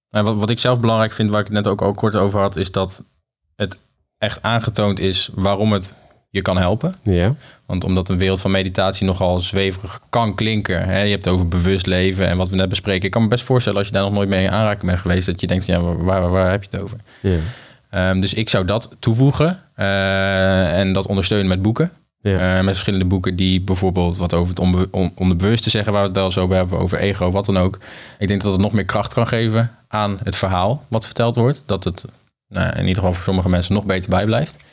nou, 0.09 0.25
wat, 0.25 0.35
wat 0.35 0.49
ik 0.49 0.59
zelf 0.59 0.79
belangrijk 0.79 1.11
vind, 1.11 1.29
waar 1.29 1.39
ik 1.39 1.45
het 1.45 1.55
net 1.55 1.67
ook 1.67 1.81
al 1.81 1.93
kort 1.93 2.15
over 2.15 2.39
had... 2.39 2.55
is 2.55 2.71
dat 2.71 3.03
het 3.55 3.77
echt 4.17 4.41
aangetoond 4.41 4.99
is 4.99 5.29
waarom 5.33 5.73
het 5.73 5.95
je 6.29 6.41
kan 6.41 6.57
helpen. 6.57 6.95
Ja, 7.03 7.35
Want 7.65 7.83
omdat 7.83 8.09
een 8.09 8.17
wereld 8.17 8.41
van 8.41 8.51
meditatie 8.51 9.05
nogal 9.05 9.39
zweverig 9.39 9.99
kan 10.09 10.35
klinken. 10.35 10.85
Hè? 10.87 11.01
Je 11.01 11.11
hebt 11.11 11.25
het 11.25 11.33
over 11.33 11.47
bewust 11.47 11.85
leven 11.85 12.27
en 12.27 12.37
wat 12.37 12.49
we 12.49 12.55
net 12.55 12.69
bespreken. 12.69 13.05
Ik 13.05 13.11
kan 13.11 13.21
me 13.21 13.27
best 13.27 13.43
voorstellen 13.43 13.77
als 13.77 13.87
je 13.87 13.93
daar 13.93 14.03
nog 14.03 14.13
nooit 14.13 14.29
mee 14.29 14.43
in 14.43 14.51
aanraking 14.51 14.85
bent 14.85 14.99
geweest... 14.99 15.25
dat 15.25 15.41
je 15.41 15.47
denkt, 15.47 15.65
ja, 15.65 15.81
waar, 15.81 16.03
waar, 16.03 16.29
waar 16.29 16.51
heb 16.51 16.63
je 16.63 16.69
het 16.71 16.81
over? 16.81 16.97
ja, 17.21 17.37
Ehm, 17.95 18.19
dus 18.19 18.33
ik 18.33 18.49
zou 18.49 18.65
dat 18.65 18.95
toevoegen 18.99 19.59
eh, 19.75 20.79
en 20.79 20.93
dat 20.93 21.07
ondersteunen 21.07 21.47
met 21.47 21.61
boeken. 21.61 21.91
Ja. 22.31 22.57
Eh, 22.57 22.63
met 22.63 22.73
verschillende 22.73 23.05
boeken 23.05 23.35
die 23.35 23.61
bijvoorbeeld 23.61 24.17
wat 24.17 24.33
over 24.33 24.49
het 24.49 24.59
onbe- 24.59 24.87
on- 24.91 25.11
onderbewuste 25.15 25.69
zeggen, 25.69 25.91
waar 25.93 26.01
we 26.01 26.07
het 26.07 26.17
wel 26.17 26.31
zo 26.31 26.41
over 26.41 26.55
hebben, 26.55 26.79
over 26.79 26.97
ego, 26.99 27.31
wat 27.31 27.45
dan 27.45 27.57
ook. 27.57 27.79
Ik 28.19 28.27
denk 28.27 28.41
dat 28.41 28.51
het 28.51 28.61
nog 28.61 28.71
meer 28.71 28.85
kracht 28.85 29.13
kan 29.13 29.27
geven 29.27 29.71
aan 29.87 30.19
het 30.23 30.35
verhaal 30.35 30.83
wat 30.87 31.05
verteld 31.05 31.35
wordt. 31.35 31.63
Dat 31.65 31.83
het 31.83 32.05
nou, 32.47 32.69
in 32.71 32.79
ieder 32.79 32.95
geval 32.95 33.13
voor 33.13 33.23
sommige 33.23 33.49
mensen 33.49 33.73
nog 33.73 33.85
beter 33.85 34.09
bijblijft. 34.09 34.63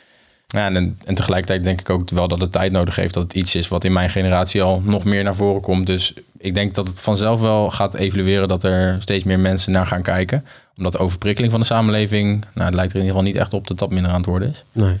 Ja, 0.47 0.65
en, 0.71 0.97
en 1.05 1.15
tegelijkertijd 1.15 1.63
denk 1.63 1.79
ik 1.79 1.89
ook 1.89 2.09
wel 2.09 2.27
dat 2.27 2.41
het 2.41 2.51
tijd 2.51 2.71
nodig 2.71 2.95
heeft 2.95 3.13
dat 3.13 3.23
het 3.23 3.33
iets 3.33 3.55
is 3.55 3.67
wat 3.67 3.83
in 3.83 3.93
mijn 3.93 4.09
generatie 4.09 4.61
al 4.61 4.81
nog 4.85 5.03
meer 5.03 5.23
naar 5.23 5.35
voren 5.35 5.61
komt. 5.61 5.85
Dus 5.87 6.13
ik 6.37 6.53
denk 6.53 6.75
dat 6.75 6.87
het 6.87 6.99
vanzelf 6.99 7.39
wel 7.41 7.69
gaat 7.71 7.93
evalueren 7.93 8.47
dat 8.47 8.63
er 8.63 8.97
steeds 8.99 9.23
meer 9.23 9.39
mensen 9.39 9.71
naar 9.71 9.87
gaan 9.87 10.01
kijken. 10.01 10.45
Omdat 10.77 10.91
de 10.91 10.97
overprikkeling 10.97 11.51
van 11.51 11.61
de 11.61 11.67
samenleving, 11.67 12.45
nou, 12.53 12.65
het 12.65 12.75
lijkt 12.75 12.91
er 12.91 12.99
in 12.99 13.05
ieder 13.05 13.17
geval 13.17 13.31
niet 13.31 13.41
echt 13.41 13.53
op 13.53 13.67
dat 13.67 13.79
dat 13.79 13.91
minder 13.91 14.11
aan 14.11 14.17
het 14.17 14.25
worden 14.25 14.49
is. 14.49 14.63
Nee. 14.71 14.99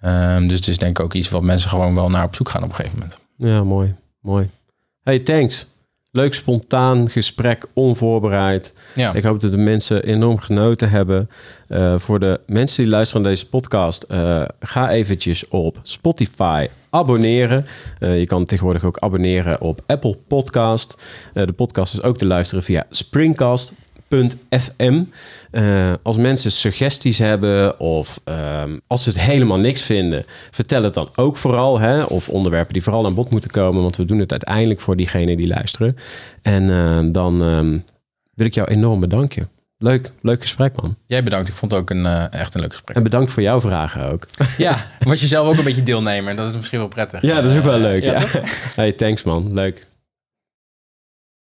Ehm, 0.00 0.46
dus 0.46 0.56
het 0.58 0.68
is 0.68 0.78
denk 0.78 0.98
ik 0.98 1.04
ook 1.04 1.14
iets 1.14 1.28
wat 1.30 1.42
mensen 1.42 1.70
gewoon 1.70 1.94
wel 1.94 2.10
naar 2.10 2.24
op 2.24 2.34
zoek 2.34 2.48
gaan 2.48 2.62
op 2.62 2.68
een 2.68 2.74
gegeven 2.74 2.98
moment. 2.98 3.18
Ja, 3.36 3.64
mooi. 3.64 3.94
Mooi. 4.20 4.50
Hey, 5.02 5.18
thanks. 5.18 5.66
Leuk 6.12 6.34
spontaan 6.34 7.10
gesprek, 7.10 7.66
onvoorbereid. 7.72 8.74
Ja, 8.94 9.12
Ik 9.12 9.22
hoop 9.22 9.40
dat 9.40 9.50
de 9.50 9.56
mensen 9.56 10.02
enorm 10.02 10.38
genoten 10.38 10.90
hebben. 10.90 11.30
Eh, 11.68 11.98
voor 11.98 12.20
de 12.20 12.40
mensen 12.46 12.82
die 12.82 12.92
luisteren 12.92 13.22
naar 13.22 13.30
deze 13.30 13.48
podcast, 13.48 14.02
eh, 14.02 14.42
ga 14.60 14.90
eventjes 14.90 15.48
op 15.48 15.80
Spotify 15.82 16.68
abonneren. 16.90 17.66
Eh, 17.98 18.18
je 18.18 18.26
kan 18.26 18.44
tegenwoordig 18.44 18.84
ook 18.84 18.98
abonneren 18.98 19.60
op 19.60 19.82
Apple 19.86 20.18
Podcast. 20.28 20.94
De 21.32 21.52
podcast 21.52 21.92
is 21.92 22.02
ook 22.02 22.16
te 22.16 22.26
luisteren 22.26 22.64
via 22.64 22.86
springcast.fm. 24.10 25.02
Eh, 25.50 25.92
als 26.02 26.16
mensen 26.16 26.52
suggesties 26.52 27.18
hebben 27.18 27.80
of 27.80 28.20
ehm, 28.24 28.78
als 28.86 29.02
ze 29.02 29.10
het 29.10 29.20
helemaal 29.20 29.58
niks 29.58 29.82
vinden, 29.82 30.24
vertel 30.50 30.82
het 30.82 30.94
dan 30.94 31.08
ook 31.14 31.36
vooral. 31.36 31.78
Hè? 31.80 32.02
Of 32.02 32.28
onderwerpen 32.28 32.72
die 32.72 32.82
vooral 32.82 33.06
aan 33.06 33.14
bod 33.14 33.30
moeten 33.30 33.50
komen, 33.50 33.82
want 33.82 33.96
we 33.96 34.04
doen 34.04 34.18
het 34.18 34.30
uiteindelijk 34.30 34.80
voor 34.80 34.96
diegenen 34.96 35.36
die 35.36 35.46
luisteren. 35.46 35.96
En 36.42 36.70
eh, 36.70 37.12
dan 37.12 37.42
ehm, 37.42 37.78
wil 38.34 38.46
ik 38.46 38.54
jou 38.54 38.68
enorm 38.68 39.00
bedanken. 39.00 39.48
Leuk, 39.78 40.12
leuk 40.22 40.42
gesprek 40.42 40.82
man. 40.82 40.96
jij 41.06 41.22
bedankt. 41.22 41.48
Ik 41.48 41.54
vond 41.54 41.72
het 41.72 41.80
ook 41.80 41.90
een, 41.90 42.06
eh, 42.06 42.24
echt 42.40 42.54
een 42.54 42.60
leuk 42.60 42.72
gesprek. 42.72 42.96
En 42.96 43.02
bedankt 43.02 43.30
voor 43.30 43.42
jouw 43.42 43.60
vragen 43.60 44.10
ook. 44.10 44.26
Ja, 44.58 44.86
was 44.98 45.20
je 45.20 45.26
zelf 45.26 45.48
ook 45.48 45.58
een 45.58 45.64
beetje 45.64 45.82
deelnemer. 45.82 46.36
Dat 46.36 46.48
is 46.48 46.56
misschien 46.56 46.78
wel 46.78 46.88
prettig. 46.88 47.22
Ja, 47.22 47.40
dat 47.40 47.52
is 47.52 47.58
ook 47.58 47.64
wel 47.64 47.78
leuk. 47.78 48.04
Ja. 48.04 48.22
Hey, 48.74 48.92
thanks 48.92 49.22
man. 49.22 49.54
Leuk. 49.54 49.88